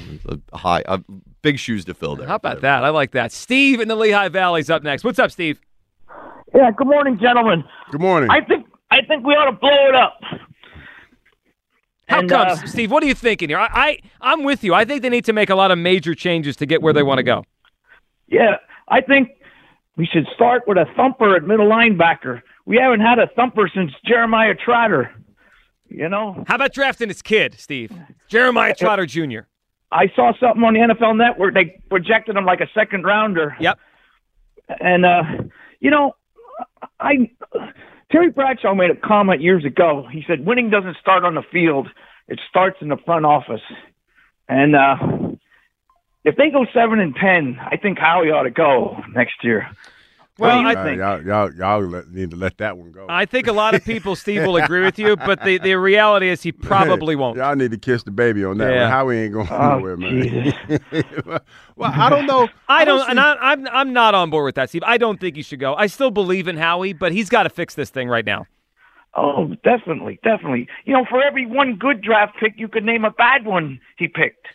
high, 0.54 0.82
uh, 0.86 0.98
big 1.42 1.58
shoes 1.58 1.84
to 1.86 1.94
fill 1.94 2.16
there. 2.16 2.26
How 2.28 2.36
about 2.36 2.60
that? 2.62 2.84
I 2.84 2.88
like 2.90 3.10
that. 3.12 3.32
Steve 3.32 3.80
in 3.80 3.88
the 3.88 3.96
Lehigh 3.96 4.28
Valley's 4.28 4.70
up 4.70 4.82
next. 4.82 5.04
What's 5.04 5.18
up, 5.18 5.30
Steve? 5.30 5.60
Yeah, 6.58 6.72
good 6.72 6.88
morning, 6.88 7.20
gentlemen. 7.20 7.62
Good 7.92 8.00
morning. 8.00 8.30
I 8.30 8.40
think 8.40 8.66
I 8.90 8.96
think 9.06 9.24
we 9.24 9.32
ought 9.34 9.44
to 9.44 9.52
blow 9.52 9.88
it 9.88 9.94
up. 9.94 10.18
How 12.08 12.18
And, 12.18 12.28
come, 12.28 12.48
uh, 12.48 12.56
Steve? 12.66 12.90
What 12.90 13.04
are 13.04 13.06
you 13.06 13.14
thinking 13.14 13.48
here? 13.48 13.58
I, 13.60 13.68
I 13.72 13.98
I'm 14.20 14.42
with 14.42 14.64
you. 14.64 14.74
I 14.74 14.84
think 14.84 15.02
they 15.02 15.08
need 15.08 15.24
to 15.26 15.32
make 15.32 15.50
a 15.50 15.54
lot 15.54 15.70
of 15.70 15.78
major 15.78 16.16
changes 16.16 16.56
to 16.56 16.66
get 16.66 16.82
where 16.82 16.92
they 16.92 17.04
want 17.04 17.18
to 17.18 17.22
go. 17.22 17.44
Yeah, 18.26 18.56
I 18.88 19.02
think 19.02 19.28
we 19.96 20.04
should 20.04 20.26
start 20.34 20.64
with 20.66 20.78
a 20.78 20.86
thumper 20.96 21.36
at 21.36 21.44
middle 21.44 21.68
linebacker. 21.68 22.42
We 22.66 22.76
haven't 22.76 23.02
had 23.02 23.20
a 23.20 23.28
thumper 23.36 23.70
since 23.72 23.92
Jeremiah 24.04 24.56
Trotter. 24.56 25.12
You 25.88 26.08
know, 26.08 26.42
How 26.48 26.56
about 26.56 26.72
drafting 26.72 27.06
his 27.06 27.22
kid, 27.22 27.54
Steve? 27.56 27.92
Jeremiah 28.26 28.74
Trotter 28.78 29.06
Jr. 29.06 29.42
I 29.92 30.10
saw 30.16 30.32
something 30.40 30.64
on 30.64 30.74
the 30.74 30.80
NFL 30.80 31.16
Network. 31.16 31.54
They 31.54 31.80
projected 31.88 32.34
him 32.34 32.46
like 32.46 32.60
a 32.60 32.68
second 32.74 33.04
rounder. 33.04 33.56
Yep. 33.60 33.78
And 34.80 35.06
uh, 35.06 35.22
you 35.78 35.92
know, 35.92 36.16
I 37.00 37.30
Terry 38.10 38.30
Bradshaw 38.30 38.74
made 38.74 38.90
a 38.90 38.96
comment 38.96 39.42
years 39.42 39.64
ago. 39.64 40.06
He 40.10 40.24
said, 40.26 40.46
"Winning 40.46 40.70
doesn't 40.70 40.96
start 41.00 41.24
on 41.24 41.34
the 41.34 41.42
field; 41.52 41.88
it 42.26 42.40
starts 42.48 42.76
in 42.80 42.88
the 42.88 42.96
front 42.96 43.26
office." 43.26 43.62
And 44.48 44.74
uh, 44.74 44.96
if 46.24 46.36
they 46.36 46.50
go 46.50 46.66
seven 46.72 47.00
and 47.00 47.14
ten, 47.14 47.58
I 47.60 47.76
think 47.76 47.98
Howie 47.98 48.30
ought 48.30 48.44
to 48.44 48.50
go 48.50 49.02
next 49.14 49.44
year. 49.44 49.68
What 50.38 50.46
Well, 50.48 50.56
do 50.58 50.62
you 50.62 50.68
I 50.68 50.74
Uh, 50.74 50.84
think? 50.84 50.98
y'all, 50.98 51.22
y'all, 51.24 51.80
y'all 51.82 52.02
need 52.10 52.30
to 52.30 52.36
let 52.36 52.58
that 52.58 52.78
one 52.78 52.92
go. 52.92 53.06
I 53.08 53.24
think 53.26 53.48
a 53.48 53.52
lot 53.52 53.74
of 53.74 53.84
people, 53.84 54.14
Steve, 54.14 54.44
will 54.46 54.56
agree 54.56 54.84
with 54.84 54.96
you, 54.96 55.16
but 55.16 55.42
the, 55.42 55.58
the 55.58 55.74
reality 55.74 56.28
is 56.28 56.42
he 56.42 56.52
probably 56.70 57.16
won't. 57.16 57.36
Y'all 57.36 57.56
need 57.56 57.72
to 57.72 57.76
kiss 57.78 58.04
the 58.04 58.12
baby 58.12 58.44
on 58.44 58.58
that 58.58 58.72
Yeah. 58.72 58.82
one. 58.82 58.90
Howie 58.90 59.18
ain't 59.18 59.32
going 59.32 59.48
Oh, 59.50 59.78
nowhere, 59.78 59.96
man. 59.96 60.52
well, 61.76 61.92
I 61.92 62.08
don't 62.08 62.26
know. 62.26 62.48
I 62.68 62.84
don't, 62.84 63.00
see- 63.04 63.10
and 63.10 63.18
I, 63.18 63.34
I'm 63.40 63.66
I'm 63.68 63.92
not 63.92 64.14
on 64.14 64.30
board 64.30 64.44
with 64.44 64.54
that, 64.54 64.68
Steve. 64.68 64.84
I 64.86 64.96
don't 64.96 65.18
think 65.20 65.34
he 65.34 65.42
should 65.42 65.58
go. 65.60 65.74
I 65.74 65.88
still 65.88 66.12
believe 66.12 66.46
in 66.46 66.56
Howie, 66.56 66.92
but 66.92 67.10
he's 67.10 67.28
got 67.28 67.42
to 67.42 67.50
fix 67.50 67.74
this 67.74 67.90
thing 67.90 68.08
right 68.08 68.24
now. 68.24 68.46
Oh, 69.14 69.54
definitely, 69.64 70.20
definitely. 70.22 70.68
You 70.84 70.92
know, 70.92 71.04
for 71.08 71.20
every 71.20 71.46
one 71.46 71.76
good 71.76 72.00
draft 72.02 72.36
pick, 72.38 72.54
you 72.56 72.68
could 72.68 72.84
name 72.84 73.04
a 73.04 73.10
bad 73.10 73.44
one 73.44 73.80
he 73.96 74.06
picked. 74.06 74.46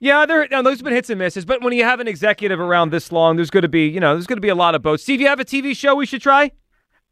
Yeah, 0.00 0.24
there. 0.24 0.48
Now, 0.50 0.62
those 0.62 0.78
have 0.78 0.84
been 0.84 0.94
hits 0.94 1.10
and 1.10 1.18
misses, 1.18 1.44
but 1.44 1.62
when 1.62 1.74
you 1.74 1.84
have 1.84 2.00
an 2.00 2.08
executive 2.08 2.58
around 2.58 2.90
this 2.90 3.12
long, 3.12 3.36
there's 3.36 3.50
going 3.50 3.62
to 3.62 3.68
be, 3.68 3.86
you 3.86 4.00
know, 4.00 4.14
there's 4.14 4.26
going 4.26 4.38
to 4.38 4.42
be 4.42 4.48
a 4.48 4.54
lot 4.54 4.74
of 4.74 4.80
boats. 4.82 5.02
Steve, 5.02 5.20
you 5.20 5.28
have 5.28 5.40
a 5.40 5.44
TV 5.44 5.76
show 5.76 5.94
we 5.94 6.06
should 6.06 6.22
try? 6.22 6.50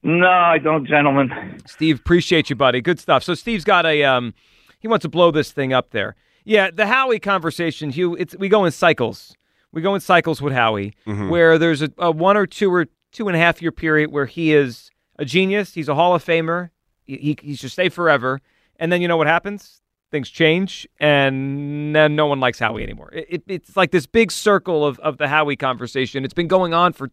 No, 0.03 0.27
I 0.29 0.59
don't, 0.59 0.87
gentlemen. 0.87 1.61
Steve, 1.66 2.01
appreciate 2.01 2.48
you, 2.48 2.57
buddy. 2.57 2.81
Good 2.81 2.98
stuff. 2.98 3.22
So 3.22 3.35
Steve's 3.35 3.64
got 3.64 3.85
a 3.85 4.05
um, 4.05 4.33
he 4.81 4.88
wants 4.88 5.03
to 5.03 5.09
blow 5.09 5.31
this 5.31 5.53
thing 5.53 5.72
up 5.72 5.90
there. 5.90 6.16
Yeah, 6.44 6.70
the 6.70 6.87
Howie 6.87 7.18
conversation, 7.18 7.90
Hugh. 7.90 8.14
It's 8.14 8.35
we 8.38 8.48
go 8.48 8.64
in 8.64 8.72
cycles. 8.72 9.35
We 9.72 9.83
go 9.83 9.94
in 9.94 10.01
cycles 10.01 10.40
with 10.40 10.55
Howie, 10.55 10.94
where 11.29 11.59
there's 11.59 11.83
a, 11.83 11.90
a 11.98 12.11
one 12.11 12.37
or 12.38 12.46
two 12.46 12.72
or 12.72 12.87
two 13.12 13.29
and 13.29 13.37
a 13.37 13.38
half 13.38 13.61
year 13.61 13.72
period 13.72 14.11
where 14.12 14.24
he 14.27 14.55
is 14.55 14.90
a 15.18 15.27
genius. 15.27 15.74
He's 15.74 15.88
a 15.88 15.94
Hall 15.94 16.14
of 16.14 16.24
Famer. 16.24 16.70
He, 17.05 17.16
he, 17.16 17.38
he 17.42 17.55
should 17.55 17.70
stay 17.72 17.88
forever. 17.90 18.40
And 18.77 18.90
then 18.90 19.03
you 19.03 19.09
know 19.09 19.16
what 19.18 19.27
happens? 19.27 19.83
Things 20.11 20.31
change, 20.31 20.88
and 20.99 21.94
then 21.94 22.16
no 22.16 22.27
one 22.27 22.40
likes 22.40 22.59
Howie 22.59 22.83
anymore. 22.83 23.11
It, 23.12 23.27
it, 23.29 23.42
it's 23.47 23.77
like 23.77 23.90
this 23.90 24.07
big 24.07 24.33
circle 24.33 24.87
of, 24.87 24.99
of 25.01 25.18
the 25.18 25.29
Howie 25.29 25.57
conversation. 25.57 26.25
It's 26.25 26.33
been 26.33 26.49
going 26.49 26.73
on 26.73 26.94
for 26.94 27.11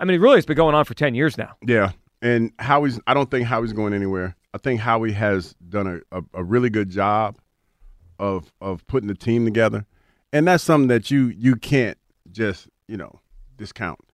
I 0.00 0.06
mean, 0.06 0.14
it 0.14 0.20
really 0.20 0.36
has 0.36 0.46
been 0.46 0.56
going 0.56 0.74
on 0.74 0.84
for 0.86 0.94
ten 0.94 1.14
years 1.14 1.36
now. 1.36 1.56
Yeah, 1.64 1.92
and 2.22 2.52
Howie's. 2.58 2.98
I 3.06 3.12
don't 3.12 3.30
think 3.30 3.46
Howie's 3.46 3.74
going 3.74 3.92
anywhere. 3.92 4.34
I 4.54 4.58
think 4.58 4.80
Howie 4.80 5.12
has 5.12 5.54
done 5.68 6.02
a, 6.10 6.18
a, 6.18 6.22
a 6.34 6.42
really 6.42 6.70
good 6.70 6.88
job 6.88 7.36
of 8.18 8.50
of 8.62 8.86
putting 8.86 9.08
the 9.08 9.14
team 9.14 9.44
together, 9.44 9.84
and 10.32 10.48
that's 10.48 10.64
something 10.64 10.88
that 10.88 11.10
you 11.10 11.26
you 11.26 11.54
can't 11.54 11.98
just 12.32 12.66
you 12.88 12.96
know 12.96 13.20
discount. 13.58 14.00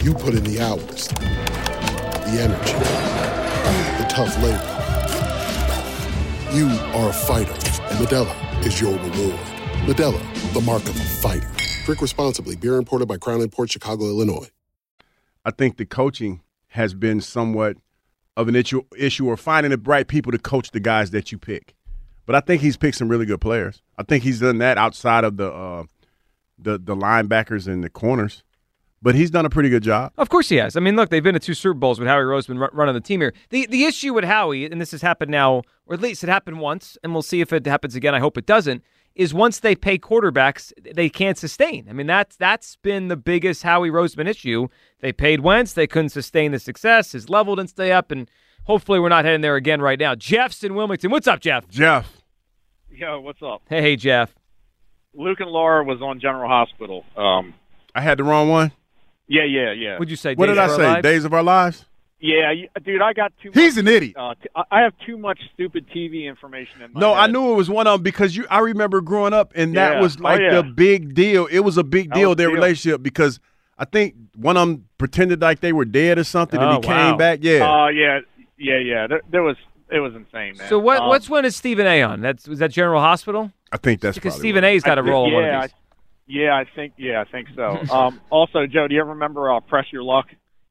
You 0.00 0.14
put 0.14 0.34
in 0.34 0.44
the 0.44 0.60
hours, 0.60 1.08
the 1.08 2.38
energy, 2.40 2.72
the 3.98 4.06
tough 4.08 4.36
labor. 4.40 4.74
You 6.56 6.68
are 6.96 7.10
a 7.10 7.12
fighter, 7.12 7.52
and 7.52 7.98
Modelo 8.06 8.64
is 8.64 8.80
your 8.80 8.92
reward. 8.92 9.40
Modelo, 9.86 10.52
the 10.54 10.60
mark 10.60 10.82
of 10.84 10.96
a 10.96 11.00
fighter. 11.00 11.50
Drink 11.84 12.00
responsibly. 12.00 12.54
Beer 12.54 12.76
imported 12.76 13.08
by 13.08 13.16
Crown 13.16 13.46
Port 13.48 13.72
Chicago, 13.72 14.04
Illinois. 14.04 14.48
I 15.44 15.50
think 15.50 15.78
the 15.78 15.84
coaching 15.84 16.42
has 16.68 16.94
been 16.94 17.20
somewhat 17.20 17.76
of 18.36 18.46
an 18.46 18.54
issue, 18.54 18.82
issue 18.96 19.26
or 19.26 19.36
finding 19.36 19.70
the 19.70 19.78
right 19.78 20.06
people 20.06 20.30
to 20.30 20.38
coach 20.38 20.70
the 20.70 20.80
guys 20.80 21.10
that 21.10 21.32
you 21.32 21.38
pick. 21.38 21.74
But 22.24 22.36
I 22.36 22.40
think 22.40 22.62
he's 22.62 22.76
picked 22.76 22.98
some 22.98 23.08
really 23.08 23.26
good 23.26 23.40
players. 23.40 23.82
I 23.96 24.04
think 24.04 24.22
he's 24.22 24.38
done 24.38 24.58
that 24.58 24.78
outside 24.78 25.24
of 25.24 25.38
the 25.38 25.52
uh, 25.52 25.84
the 26.56 26.78
the 26.78 26.94
linebackers 26.94 27.66
and 27.66 27.82
the 27.82 27.90
corners. 27.90 28.44
But 29.00 29.14
he's 29.14 29.30
done 29.30 29.46
a 29.46 29.50
pretty 29.50 29.68
good 29.68 29.82
job. 29.84 30.12
Of 30.18 30.28
course 30.28 30.48
he 30.48 30.56
has. 30.56 30.76
I 30.76 30.80
mean, 30.80 30.96
look, 30.96 31.08
they've 31.08 31.22
been 31.22 31.34
to 31.34 31.38
two 31.40 31.54
Super 31.54 31.74
Bowls 31.74 32.00
with 32.00 32.08
Howie 32.08 32.22
Roseman 32.24 32.58
run- 32.58 32.70
running 32.72 32.94
the 32.94 33.00
team 33.00 33.20
here. 33.20 33.32
The 33.50 33.66
the 33.66 33.84
issue 33.84 34.12
with 34.12 34.24
Howie, 34.24 34.64
and 34.64 34.80
this 34.80 34.90
has 34.90 35.02
happened 35.02 35.30
now, 35.30 35.62
or 35.86 35.94
at 35.94 36.00
least 36.00 36.24
it 36.24 36.28
happened 36.28 36.58
once, 36.58 36.98
and 37.02 37.12
we'll 37.12 37.22
see 37.22 37.40
if 37.40 37.52
it 37.52 37.64
happens 37.66 37.94
again. 37.94 38.14
I 38.14 38.18
hope 38.18 38.36
it 38.36 38.46
doesn't. 38.46 38.82
Is 39.14 39.34
once 39.34 39.58
they 39.60 39.74
pay 39.74 39.98
quarterbacks, 39.98 40.72
they 40.94 41.08
can't 41.08 41.36
sustain. 41.38 41.86
I 41.88 41.92
mean, 41.92 42.06
that's 42.06 42.36
that's 42.36 42.76
been 42.76 43.08
the 43.08 43.16
biggest 43.16 43.62
Howie 43.62 43.90
Roseman 43.90 44.28
issue. 44.28 44.68
They 45.00 45.12
paid 45.12 45.40
Wentz, 45.40 45.72
they 45.72 45.86
couldn't 45.86 46.10
sustain 46.10 46.52
the 46.52 46.58
success. 46.58 47.12
His 47.12 47.28
level 47.28 47.56
didn't 47.56 47.70
stay 47.70 47.90
up, 47.92 48.10
and 48.10 48.28
hopefully 48.64 49.00
we're 49.00 49.08
not 49.08 49.24
heading 49.24 49.40
there 49.40 49.56
again 49.56 49.80
right 49.80 49.98
now. 49.98 50.14
Jeff's 50.14 50.62
in 50.64 50.74
Wilmington. 50.74 51.10
What's 51.10 51.26
up, 51.26 51.40
Jeff? 51.40 51.68
Jeff. 51.68 52.22
Yo, 52.90 53.20
what's 53.20 53.42
up? 53.42 53.62
Hey, 53.68 53.80
hey, 53.80 53.96
Jeff. 53.96 54.34
Luke 55.14 55.40
and 55.40 55.50
Laura 55.50 55.82
was 55.84 56.00
on 56.02 56.20
General 56.20 56.48
Hospital. 56.48 57.04
Um, 57.16 57.54
I 57.94 58.00
had 58.00 58.18
the 58.18 58.24
wrong 58.24 58.48
one. 58.48 58.72
Yeah, 59.28 59.44
yeah, 59.44 59.72
yeah. 59.72 59.98
Would 59.98 60.10
you 60.10 60.16
say? 60.16 60.34
What 60.34 60.46
Days 60.46 60.56
did 60.56 60.60
I 60.60 60.68
Our 60.68 60.76
say? 60.76 60.82
Lives? 60.86 61.02
Days 61.02 61.24
of 61.24 61.34
Our 61.34 61.42
Lives. 61.42 61.84
Yeah, 62.20 62.52
dude, 62.84 63.00
I 63.00 63.12
got 63.12 63.32
too. 63.40 63.52
He's 63.54 63.76
much, 63.76 63.82
an 63.82 63.88
idiot. 63.88 64.16
Uh, 64.16 64.34
t- 64.34 64.48
I- 64.56 64.64
I 64.72 64.80
have 64.80 64.92
too 65.06 65.16
much 65.16 65.38
stupid 65.54 65.86
TV 65.94 66.24
information 66.28 66.82
in 66.82 66.92
my 66.92 66.98
No, 67.00 67.14
I 67.14 67.28
knew 67.28 67.52
it 67.52 67.54
was 67.56 67.70
one 67.70 67.86
of 67.86 67.92
them 67.92 68.02
because 68.02 68.36
you. 68.36 68.44
I 68.50 68.58
remember 68.58 69.00
growing 69.00 69.32
up, 69.32 69.52
and 69.54 69.76
that 69.76 69.94
Yeah. 69.94 70.00
was 70.00 70.16
Oh, 70.18 70.24
like 70.24 70.40
yeah. 70.40 70.54
the 70.56 70.64
big 70.64 71.14
deal. 71.14 71.46
It 71.46 71.60
was 71.60 71.76
a 71.78 71.84
big 71.84 72.12
deal 72.12 72.34
their 72.34 72.48
deal. 72.48 72.56
relationship 72.56 73.04
because 73.04 73.38
I 73.78 73.84
think 73.84 74.14
one 74.34 74.56
of 74.56 74.66
them 74.66 74.86
pretended 74.98 75.40
like 75.40 75.60
they 75.60 75.72
were 75.72 75.84
dead 75.84 76.18
or 76.18 76.24
something, 76.24 76.58
and 76.60 76.68
Oh, 76.68 76.80
he 76.80 76.88
wow. 76.88 77.10
came 77.10 77.16
back. 77.18 77.38
Yeah, 77.42 77.60
Oh 77.62 77.86
yeah, 77.86 78.18
yeah, 78.58 78.78
yeah. 78.78 79.06
There, 79.06 79.20
there 79.30 79.42
was 79.44 79.56
it 79.88 80.00
was 80.00 80.12
insane, 80.16 80.56
man. 80.58 80.68
So 80.68 80.80
what? 80.80 81.02
Um, 81.02 81.08
what's 81.08 81.30
one 81.30 81.44
is 81.44 81.54
Stephen 81.54 81.86
A. 81.86 82.02
on? 82.02 82.20
That's 82.20 82.48
was 82.48 82.58
that 82.58 82.72
General 82.72 83.00
Hospital? 83.00 83.52
I 83.70 83.76
think 83.76 84.00
that's 84.00 84.16
because 84.16 84.34
Stephen 84.34 84.64
what- 84.64 84.70
A's 84.70 84.82
got 84.82 84.98
a 84.98 85.04
thi- 85.04 85.08
role 85.10 85.26
in 85.26 85.32
yeah, 85.34 85.36
one 85.36 85.54
of 85.54 85.62
these. 85.62 85.70
I, 85.70 85.87
yeah, 86.28 86.54
I 86.54 86.64
think 86.76 86.94
yeah, 86.96 87.20
I 87.20 87.30
think 87.30 87.48
so. 87.56 87.82
um, 87.90 88.20
also, 88.30 88.66
Joe, 88.66 88.86
do 88.86 88.94
you 88.94 89.00
ever 89.00 89.10
remember 89.10 89.52
uh, 89.52 89.60
Press 89.60 89.86
Your 89.92 90.02
Luck? 90.02 90.26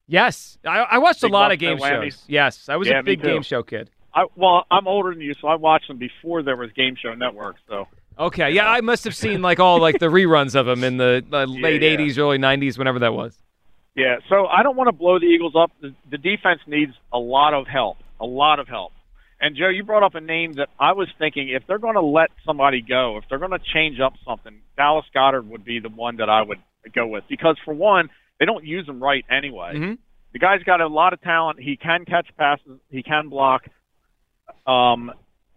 Yes, 0.06 0.56
I, 0.64 0.78
I 0.78 0.98
watched 0.98 1.22
a 1.22 1.28
lot 1.28 1.52
of 1.52 1.58
game 1.58 1.78
shows. 1.78 2.24
Yes, 2.26 2.68
I 2.68 2.76
was 2.76 2.88
Yeah, 2.88 3.00
a 3.00 3.02
big 3.02 3.20
game 3.22 3.42
show 3.42 3.62
kid. 3.62 3.90
I, 4.14 4.24
well, 4.34 4.64
I'm 4.70 4.88
older 4.88 5.12
than 5.12 5.20
you, 5.20 5.34
so 5.38 5.48
I 5.48 5.56
watched 5.56 5.88
them 5.88 5.98
before 5.98 6.42
there 6.42 6.56
was 6.56 6.72
Game 6.72 6.96
Show 6.96 7.14
Network. 7.14 7.56
So 7.68 7.86
Okay, 8.18 8.50
yeah, 8.50 8.68
I 8.68 8.80
must 8.80 9.04
have 9.04 9.14
seen 9.14 9.42
like 9.42 9.60
all 9.60 9.80
like 9.80 9.98
the 10.00 10.06
reruns 10.06 10.54
of 10.54 10.66
them 10.66 10.82
in 10.82 10.96
the 10.96 11.24
uh, 11.32 11.44
late 11.48 11.82
yeah. 11.82 11.96
'80s, 11.96 12.18
early 12.18 12.38
'90s, 12.38 12.78
whenever 12.78 12.98
that 13.00 13.14
was. 13.14 13.36
Yeah, 13.94 14.16
so 14.28 14.46
I 14.46 14.62
don't 14.62 14.76
want 14.76 14.88
to 14.88 14.92
blow 14.92 15.18
the 15.18 15.26
Eagles 15.26 15.54
up. 15.56 15.72
The, 15.80 15.94
the 16.10 16.18
defense 16.18 16.60
needs 16.66 16.92
a 17.12 17.18
lot 17.18 17.54
of 17.54 17.66
help, 17.66 17.98
a 18.20 18.26
lot 18.26 18.60
of 18.60 18.68
help. 18.68 18.92
And 19.40 19.56
Joe, 19.56 19.68
you 19.68 19.84
brought 19.84 20.02
up 20.02 20.14
a 20.14 20.20
name 20.20 20.54
that 20.54 20.68
I 20.80 20.92
was 20.92 21.08
thinking 21.18 21.48
if 21.48 21.62
they're 21.66 21.78
going 21.78 21.94
to 21.94 22.00
let 22.00 22.30
somebody 22.44 22.82
go, 22.82 23.18
if 23.18 23.24
they're 23.28 23.38
going 23.38 23.52
to 23.52 23.60
change 23.72 24.00
up 24.00 24.14
something, 24.26 24.60
Dallas 24.76 25.06
Goedert 25.14 25.46
would 25.46 25.64
be 25.64 25.78
the 25.78 25.88
one 25.88 26.16
that 26.16 26.28
I 26.28 26.42
would 26.42 26.58
go 26.94 27.06
with 27.06 27.24
because 27.28 27.56
for 27.64 27.74
one, 27.74 28.10
they 28.40 28.46
don't 28.46 28.64
use 28.64 28.88
him 28.88 29.02
right 29.02 29.24
anyway. 29.30 29.74
Mm-hmm. 29.74 29.94
The 30.32 30.38
guy's 30.38 30.62
got 30.64 30.80
a 30.80 30.88
lot 30.88 31.12
of 31.12 31.20
talent. 31.20 31.60
He 31.60 31.76
can 31.76 32.04
catch 32.04 32.28
passes. 32.36 32.80
He 32.90 33.02
can 33.02 33.28
block. 33.28 33.62
Um, 34.66 35.12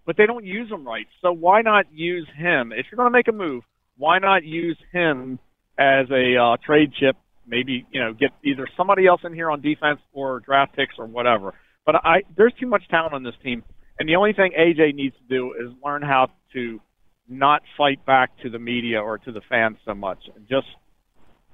but 0.06 0.16
they 0.18 0.26
don't 0.26 0.46
use 0.46 0.70
him 0.70 0.88
right. 0.88 1.08
So 1.22 1.32
why 1.32 1.62
not 1.62 1.86
use 1.92 2.28
him? 2.36 2.72
If 2.72 2.88
you're 2.92 2.98
going 2.98 3.12
to 3.12 3.18
make 3.18 3.28
a 3.28 3.34
move, 3.34 3.64
why 3.98 4.20
not 4.20 4.44
use 4.44 4.78
him 4.92 5.40
as 5.78 6.08
a 6.10 6.38
uh, 6.38 6.58
trade 6.66 6.94
chip? 7.00 7.16
Maybe 7.48 7.86
you 7.92 8.02
know 8.02 8.14
get 8.14 8.32
either 8.44 8.68
somebody 8.78 9.08
else 9.08 9.22
in 9.24 9.34
here 9.34 9.50
on 9.50 9.62
defense 9.62 10.00
or 10.14 10.40
draft 10.40 10.76
picks 10.76 10.96
or 10.98 11.06
whatever. 11.06 11.54
But 11.86 11.96
I 11.96 12.24
there's 12.36 12.54
too 12.60 12.68
much 12.68 12.88
talent 12.90 13.14
on 13.14 13.24
this 13.24 13.36
team, 13.44 13.64
and 14.00 14.08
the 14.08 14.16
only 14.16 14.34
thing 14.34 14.52
AJ 14.58 14.96
needs 14.96 15.16
to 15.16 15.36
do 15.36 15.54
is 15.54 15.74
learn 15.84 16.02
how 16.02 16.30
to 16.54 16.80
not 17.28 17.62
fight 17.78 18.06
back 18.06 18.30
to 18.44 18.50
the 18.50 18.60
media 18.60 19.02
or 19.02 19.18
to 19.20 19.32
the 19.32 19.42
fans 19.50 19.78
so 19.86 19.94
much. 19.94 20.20
Just 20.50 20.68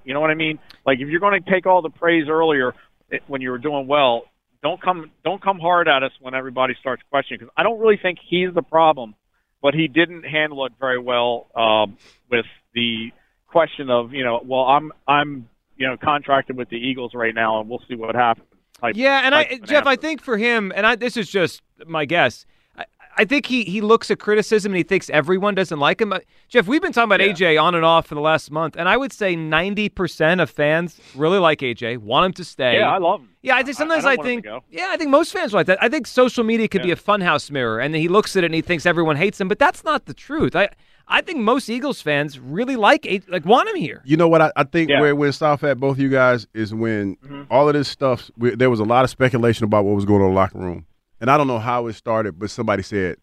you 0.04 0.14
know 0.14 0.20
what 0.20 0.30
I 0.30 0.36
mean? 0.36 0.60
Like 0.86 1.00
if 1.00 1.08
you're 1.08 1.20
going 1.20 1.42
to 1.42 1.52
take 1.52 1.66
all 1.66 1.82
the 1.82 1.90
praise 1.90 2.28
earlier 2.30 2.74
eh, 3.12 3.18
when 3.28 3.42
you 3.42 3.52
were 3.52 3.58
doing 3.58 3.88
well, 3.88 4.24
don't 4.64 4.82
come 4.82 5.12
don't 5.24 5.42
come 5.42 5.60
hard 5.60 5.88
at 5.88 6.04
us 6.04 6.12
when 6.20 6.34
everybody 6.34 6.76
starts 6.80 7.04
questioning. 7.10 7.40
Because 7.40 7.54
I 7.58 7.64
don't 7.64 7.80
really 7.80 8.00
think 8.02 8.20
he's 8.28 8.54
the 8.54 8.62
problem, 8.62 9.16
but 9.62 9.74
he 9.74 9.88
didn't 9.88 10.24
handle 10.24 10.66
it 10.66 10.74
very 10.80 11.00
well 11.00 11.48
um, 11.56 11.98
with 12.30 12.46
the 12.74 13.12
question 13.48 13.90
of 13.90 14.14
you 14.14 14.24
know, 14.24 14.42
well, 14.44 14.64
I'm 14.64 14.92
I'm 15.08 15.50
you 15.78 15.88
know 15.88 15.98
contracted 15.98 16.58
with 16.58 16.70
the 16.70 16.78
Eagles 16.78 17.14
right 17.14 17.34
now, 17.34 17.60
and 17.60 17.70
we'll 17.70 17.82
see 17.88 17.96
what 17.96 18.16
happens. 18.16 18.48
Type- 18.82 18.96
Yeah, 18.96 19.22
and 19.26 19.34
I, 19.36 19.60
Jeff, 19.64 19.86
I 19.86 19.96
think 19.96 20.22
for 20.22 20.38
him, 20.38 20.72
and 20.76 20.86
I, 20.86 20.96
this 20.96 21.18
is 21.18 21.30
just 21.30 21.62
my 21.86 22.06
guess. 22.06 22.46
I, 22.78 22.86
I 23.18 23.26
think 23.26 23.48
he 23.48 23.64
he 23.64 23.82
looks 23.82 24.12
at 24.12 24.20
criticism 24.20 24.72
and 24.72 24.78
he 24.78 24.84
thinks 24.84 25.10
everyone 25.10 25.56
doesn't 25.56 25.80
like 25.80 26.00
him. 26.02 26.14
Uh, 26.14 26.20
Jeff, 26.50 26.68
we've 26.68 26.82
been 26.82 26.92
talking 26.94 27.12
about 27.12 27.20
AJ 27.20 27.60
on 27.62 27.74
and 27.76 27.84
off 27.84 28.06
for 28.08 28.14
the 28.16 28.22
last 28.22 28.52
month, 28.52 28.76
and 28.78 28.88
I 28.88 28.96
would 28.98 29.12
say 29.12 29.36
ninety 29.36 29.90
percent 29.90 30.40
of 30.42 30.50
fans 30.50 31.00
really 31.16 31.40
like 31.40 31.60
AJ, 31.62 31.98
want 31.98 32.26
him 32.28 32.34
to 32.34 32.44
stay. 32.44 32.78
yeah, 32.80 32.92
I 32.92 32.98
love 33.00 33.22
him. 33.22 33.30
Yeah, 33.42 33.56
I 33.56 33.64
think 33.64 33.78
sometimes 33.78 34.06
I 34.06 34.12
I, 34.12 34.16
him 34.16 34.24
think. 34.24 34.46
Yeah, 34.70 34.88
I 34.92 34.98
think 34.98 35.10
most 35.10 35.34
fans 35.34 35.54
like 35.54 35.66
that. 35.68 35.82
I 35.82 35.90
think 35.90 36.06
social 36.06 36.44
media 36.44 36.68
could 36.68 36.84
be 36.84 36.92
a 36.92 36.96
funhouse 36.96 37.50
mirror, 37.50 37.80
and 37.80 37.96
he 37.96 38.08
looks 38.08 38.36
at 38.36 38.44
it 38.44 38.48
and 38.48 38.56
he 38.56 38.62
thinks 38.62 38.86
everyone 38.86 39.16
hates 39.16 39.40
him, 39.42 39.48
but 39.48 39.58
that's 39.58 39.84
not 39.84 40.06
the 40.06 40.14
truth. 40.14 40.56
I 40.56 40.70
I 41.10 41.22
think 41.22 41.40
most 41.40 41.70
Eagles 41.70 42.02
fans 42.02 42.38
really 42.40 42.76
like 42.76 43.08
like 43.30 43.46
want 43.46 43.70
him 43.70 43.76
here. 43.76 44.02
You 44.06 44.18
know 44.18 44.28
what? 44.28 44.42
I, 44.42 44.52
I 44.58 44.64
think 44.64 44.90
Yeah. 44.90 45.00
where 45.02 45.16
where 45.16 45.32
stop 45.32 45.64
at 45.64 45.80
both 45.80 45.98
you 46.00 46.10
guys 46.10 46.48
is 46.54 46.74
when 46.74 47.18
all 47.50 47.68
of 47.68 47.74
this 47.74 47.88
stuff. 47.88 48.30
We, 48.38 48.56
there 48.56 48.70
was 48.70 48.80
a 48.80 48.84
lot 48.86 49.04
of 49.06 49.10
speculation 49.10 49.64
about 49.64 49.86
what 49.86 49.96
was 49.96 50.06
going 50.06 50.22
on 50.22 50.28
in 50.30 50.34
the 50.34 50.40
locker 50.40 50.58
room, 50.60 50.86
and 51.22 51.32
I 51.32 51.38
don't 51.38 51.48
know 51.48 51.60
how 51.60 51.88
it 51.88 51.94
started, 51.94 52.38
but 52.40 52.50
somebody 52.50 52.84
said 52.84 53.18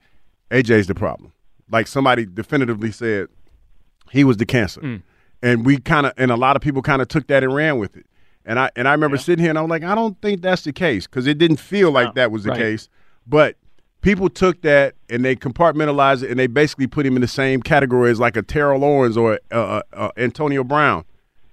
AJ's 0.51 0.87
the 0.87 0.95
problem. 0.95 1.33
like 1.71 1.87
somebody 1.87 2.25
definitively 2.27 2.91
said 2.93 3.29
he 4.11 4.23
was 4.25 4.37
the 4.39 4.47
cancer, 4.47 4.81
Mm. 4.81 5.03
and 5.43 5.67
we 5.67 5.79
kind 5.79 6.07
of 6.07 6.13
and 6.17 6.31
a 6.31 6.37
lot 6.37 6.57
of 6.57 6.63
people 6.63 6.83
kind 6.83 7.03
of 7.03 7.09
took 7.09 7.27
that 7.27 7.43
and 7.43 7.55
ran 7.55 7.79
with 7.79 7.97
it. 7.97 8.07
And 8.47 8.59
I 8.59 8.71
and 8.77 8.87
I 8.89 8.93
remember 8.93 9.17
sitting 9.19 9.43
here 9.43 9.51
and 9.51 9.59
I 9.59 9.63
was 9.63 9.71
like, 9.71 9.83
I 9.85 9.95
don't 9.95 10.21
think 10.23 10.41
that's 10.43 10.63
the 10.63 10.73
case 10.73 11.07
because 11.07 11.27
it 11.27 11.39
didn't 11.39 11.57
feel 11.59 11.91
like 11.91 12.15
that 12.15 12.31
was 12.31 12.45
the 12.45 12.51
right. 12.51 12.59
case. 12.59 12.89
But 13.27 13.57
people 14.05 14.29
took 14.29 14.61
that 14.63 14.95
and 15.11 15.25
they 15.25 15.35
compartmentalized 15.35 16.23
it 16.23 16.31
and 16.31 16.39
they 16.39 16.47
basically 16.47 16.87
put 16.87 17.05
him 17.07 17.17
in 17.17 17.23
the 17.23 17.27
same 17.29 17.63
category 17.63 18.11
as 18.11 18.21
like 18.21 18.37
a 18.37 18.43
Terrell 18.43 18.85
Owens 18.85 19.17
or 19.17 19.41
uh, 19.51 19.55
uh, 19.57 19.83
uh, 19.93 20.11
Antonio 20.17 20.63
Brown. 20.63 21.05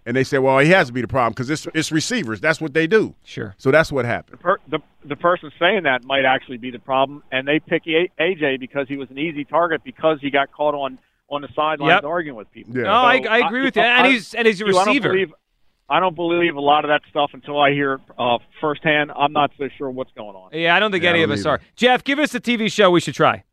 And 0.06 0.18
they 0.18 0.24
said, 0.24 0.40
well, 0.40 0.58
he 0.60 0.70
has 0.72 0.88
to 0.88 0.94
be 0.94 1.02
the 1.02 1.08
problem 1.08 1.32
because 1.34 1.50
it's, 1.50 1.68
it's 1.76 1.92
receivers. 1.92 2.42
That's 2.42 2.60
what 2.60 2.74
they 2.74 2.88
do. 2.88 3.16
Sure. 3.24 3.54
So 3.58 3.70
that's 3.72 3.92
what 3.92 4.04
happened. 4.06 4.40
per, 4.40 4.58
the 4.68 4.80
the 5.06 5.16
person 5.16 5.52
saying 5.60 5.84
that 5.84 6.04
might 6.04 6.26
actually 6.26 6.58
be 6.58 6.70
the 6.72 6.80
problem, 6.80 7.24
and 7.32 7.48
they 7.48 7.60
pick 7.60 7.84
A- 7.88 8.10
AJ 8.20 8.60
because 8.60 8.88
he 8.88 8.98
was 8.98 9.10
an 9.12 9.18
easy 9.20 9.46
target 9.46 9.84
because 9.84 10.18
he 10.22 10.30
got 10.32 10.52
caught 10.52 10.74
on 10.76 10.98
on 11.30 11.42
the 11.42 11.48
sidelines 11.56 11.90
Yep. 12.02 12.04
arguing 12.04 12.36
with 12.36 12.52
people. 12.52 12.74
No, 12.74 12.92
I, 12.92 13.18
I 13.30 13.48
agree 13.48 13.64
with 13.64 13.76
you. 13.76 13.82
And 13.84 14.08
he's 14.08 14.34
and 14.34 14.46
he's 14.48 14.60
a 14.60 14.66
Hugh, 14.66 14.78
I 14.78 14.86
don't 14.86 14.88
receiver. 14.96 15.10
believe- 15.10 15.34
I 15.92 16.00
don't 16.00 16.16
believe 16.16 16.56
a 16.56 16.62
lot 16.62 16.86
of 16.86 16.90
that 16.90 17.02
stuff 17.10 17.32
until 17.34 17.60
I 17.60 17.72
hear 17.72 17.94
it 17.96 18.02
uh, 18.18 18.38
firsthand. 18.62 19.12
I'm 19.12 19.34
not 19.34 19.52
so 19.58 19.68
sure 19.78 19.90
what's 19.90 20.12
going 20.14 20.36
on. 20.36 20.50
Yeah, 20.54 20.74
I 20.76 20.80
don't 20.80 20.92
think 20.92 21.04
Yeah, 21.04 21.10
any 21.12 21.20
don't 21.20 21.26
of 21.32 21.32
us 21.32 21.40
either. 21.42 21.50
are. 21.50 21.62
Jeff, 21.76 22.04
give 22.04 22.18
us 22.18 22.34
a 22.34 22.40
TV 22.40 22.72
show 22.72 22.90
we 22.90 23.02
should 23.02 23.14
try. 23.14 23.44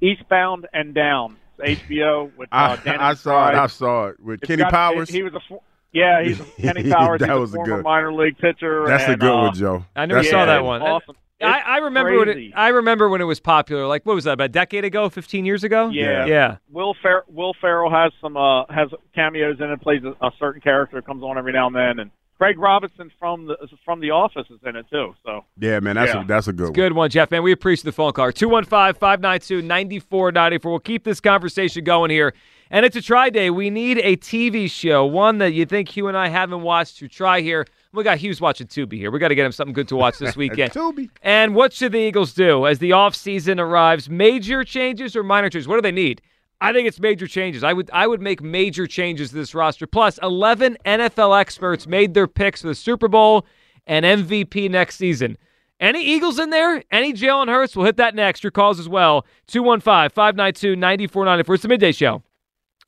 Eastbound 0.00 0.66
and 0.72 0.94
Down, 0.94 1.36
HBO 1.58 2.30
with 2.36 2.48
uh, 2.52 2.76
I, 2.80 2.84
Danny 2.84 2.98
I 2.98 3.14
saw 3.14 3.48
it. 3.48 3.54
I 3.54 3.66
saw 3.68 4.06
it 4.08 4.20
with 4.20 4.42
It's 4.42 4.48
Kenny 4.48 4.62
got- 4.62 4.72
Powers. 4.72 5.08
He 5.08 5.22
was 5.22 5.34
a 5.34 5.40
fo- 5.48 5.62
yeah, 5.92 6.22
he's 6.22 6.38
Kenny 6.60 6.90
Powers. 6.90 7.20
That 7.20 7.30
he's 7.30 7.38
was 7.38 7.54
a 7.54 7.54
a 7.54 7.56
former 7.56 7.76
good- 7.76 7.84
minor 7.84 8.12
league 8.12 8.36
pitcher. 8.38 8.84
That's 8.86 9.08
a 9.08 9.16
good 9.16 9.30
uh, 9.32 9.36
one, 9.42 9.54
Joe. 9.54 9.84
I 9.94 10.06
never 10.06 10.20
That's 10.20 10.30
saw 10.30 10.42
a 10.42 10.46
that 10.46 10.64
one. 10.64 10.82
Awesome. 10.82 11.16
I, 11.42 11.60
I 11.60 11.76
remember 11.78 12.18
when 12.18 12.28
it. 12.28 12.52
I 12.56 12.68
remember 12.68 13.08
when 13.08 13.20
it 13.20 13.24
was 13.24 13.40
popular. 13.40 13.86
Like 13.86 14.06
what 14.06 14.14
was 14.14 14.24
that? 14.24 14.32
About 14.32 14.44
a 14.44 14.48
decade 14.48 14.84
ago, 14.84 15.08
fifteen 15.10 15.44
years 15.44 15.64
ago? 15.64 15.88
Yeah. 15.88 16.26
yeah. 16.26 16.56
Will 16.70 16.94
Fer- 17.02 17.24
Will 17.28 17.54
Ferrell 17.60 17.90
has 17.90 18.12
some 18.20 18.36
uh 18.36 18.64
has 18.66 18.88
cameos 19.14 19.56
in 19.60 19.70
it. 19.70 19.80
Plays 19.82 20.02
a, 20.04 20.14
a 20.24 20.30
certain 20.38 20.60
character. 20.60 21.02
Comes 21.02 21.22
on 21.22 21.36
every 21.36 21.52
now 21.52 21.66
and 21.66 21.76
then. 21.76 21.98
And 21.98 22.10
Craig 22.38 22.58
Robinson 22.58 23.10
from 23.18 23.46
the 23.46 23.56
from 23.84 24.00
The 24.00 24.10
Office 24.12 24.46
is 24.50 24.60
in 24.64 24.76
it 24.76 24.86
too. 24.90 25.14
So 25.24 25.44
Yeah, 25.58 25.80
man, 25.80 25.96
that's 25.96 26.14
Yeah. 26.14 26.22
a 26.22 26.26
that's 26.26 26.48
a 26.48 26.52
good 26.52 26.64
one. 26.64 26.72
Good 26.72 26.92
one, 26.94 27.10
Jeff, 27.10 27.30
man. 27.30 27.42
We 27.42 27.52
appreciate 27.52 27.84
the 27.84 27.92
phone 27.92 28.12
call. 28.12 28.32
215-592-9494. 28.32 30.64
We'll 30.64 30.78
keep 30.80 31.04
this 31.04 31.20
conversation 31.20 31.84
going 31.84 32.10
here. 32.10 32.32
And 32.70 32.84
it's 32.84 32.96
a 32.96 33.02
try 33.02 33.30
day. 33.30 33.48
We 33.50 33.70
need 33.70 33.98
a 33.98 34.16
TV 34.16 34.68
show, 34.68 35.06
one 35.06 35.38
that 35.38 35.52
you 35.52 35.64
think 35.66 35.88
Hugh 35.90 36.08
and 36.08 36.16
I 36.16 36.26
haven't 36.28 36.62
watched 36.62 36.98
to 36.98 37.06
try 37.08 37.40
here. 37.40 37.64
We 37.96 38.04
got 38.04 38.18
Hugh's 38.18 38.40
watching 38.40 38.66
Tubi 38.66 38.94
here. 38.98 39.10
We 39.10 39.18
got 39.18 39.28
to 39.28 39.34
get 39.34 39.46
him 39.46 39.52
something 39.52 39.72
good 39.72 39.88
to 39.88 39.96
watch 39.96 40.18
this 40.18 40.36
weekend. 40.36 40.72
Tubi. 40.72 41.08
And 41.22 41.54
what 41.54 41.72
should 41.72 41.92
the 41.92 41.98
Eagles 41.98 42.34
do 42.34 42.66
as 42.66 42.78
the 42.78 42.90
offseason 42.90 43.58
arrives? 43.58 44.10
Major 44.10 44.64
changes 44.64 45.16
or 45.16 45.22
minor 45.22 45.48
changes? 45.48 45.66
What 45.66 45.76
do 45.76 45.82
they 45.82 45.92
need? 45.92 46.20
I 46.60 46.72
think 46.72 46.86
it's 46.88 47.00
major 47.00 47.26
changes. 47.26 47.64
I 47.64 47.72
would 47.72 47.90
I 47.92 48.06
would 48.06 48.20
make 48.20 48.42
major 48.42 48.86
changes 48.86 49.30
to 49.30 49.34
this 49.36 49.54
roster. 49.54 49.86
Plus, 49.86 50.18
11 50.22 50.76
NFL 50.84 51.38
experts 51.38 51.86
made 51.86 52.14
their 52.14 52.26
picks 52.26 52.62
for 52.62 52.68
the 52.68 52.74
Super 52.74 53.08
Bowl 53.08 53.46
and 53.86 54.04
MVP 54.04 54.70
next 54.70 54.96
season. 54.96 55.36
Any 55.80 56.02
Eagles 56.02 56.38
in 56.38 56.50
there? 56.50 56.82
Any 56.90 57.12
Jalen 57.12 57.48
Hurts? 57.48 57.76
We'll 57.76 57.84
hit 57.84 57.98
that 57.98 58.14
next. 58.14 58.42
Your 58.42 58.50
calls 58.50 58.80
as 58.80 58.88
well. 58.88 59.26
215 59.48 60.10
592 60.10 60.76
9494. 60.76 61.54
It's 61.54 61.62
the 61.62 61.68
midday 61.68 61.92
show 61.92 62.22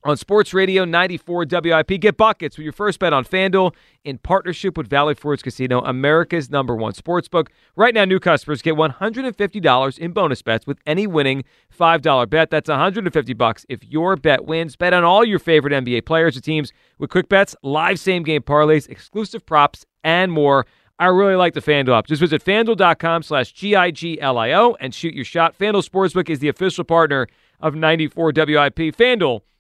on 0.09 0.17
Sports 0.17 0.55
Radio 0.55 0.87
94 0.87 1.47
WIP. 1.51 2.01
Get 2.01 2.17
buckets 2.17 2.57
with 2.57 2.65
your 2.65 2.73
first 2.73 2.99
bet 2.99 3.13
on 3.13 3.25
FanDuel 3.25 3.75
in 4.05 4.17
partnership 4.19 4.79
with 4.79 4.89
Valley 4.89 5.15
Forge 5.15 5.43
Casino, 5.43 5.81
America's 5.83 6.49
number 6.51 6.75
one 6.75 6.93
sportsbook. 6.93 7.49
Right 7.77 7.93
now, 7.93 8.07
new 8.07 8.19
customers 8.19 8.63
get 8.63 8.75
$150 8.75 9.99
in 9.99 10.13
bonus 10.13 10.41
bets 10.41 10.67
with 10.67 10.79
any 10.87 11.07
winning 11.07 11.45
$5 11.79 12.31
bet. 12.31 12.49
That's 12.51 12.71
150 12.71 13.35
bucks 13.35 13.67
if 13.69 13.85
your 13.85 14.17
bet 14.17 14.47
wins. 14.47 14.77
Bet 14.77 14.95
on 14.95 15.05
all 15.05 15.25
your 15.25 15.39
favorite 15.39 15.75
NBA 15.75 16.07
players 16.07 16.37
or 16.37 16.41
teams 16.41 16.73
with 16.99 17.11
quick 17.11 17.29
bets, 17.29 17.55
live 17.63 18.01
same 18.01 18.23
game 18.23 18.43
parlays, 18.43 18.89
exclusive 18.89 19.45
props, 19.45 19.85
and 20.03 20.33
more. 20.33 20.65
I 20.99 21.07
really 21.07 21.37
like 21.37 21.53
the 21.53 21.61
FanDuel 21.61 21.99
app. 21.99 22.07
Just 22.07 22.21
visit 22.21 22.43
fanduel.com 22.43 23.23
slash 23.23 23.53
G-I-G-L-I-O 23.53 24.77
and 24.81 24.95
shoot 24.95 25.15
your 25.15 25.25
shot. 25.25 25.57
FanDuel 25.57 25.87
Sportsbook 25.87 26.31
is 26.31 26.39
the 26.39 26.49
official 26.49 26.85
partner 26.85 27.29
of 27.61 27.75
94 27.75 28.33
WIP. 28.35 28.77
FanDuel, 28.97 29.43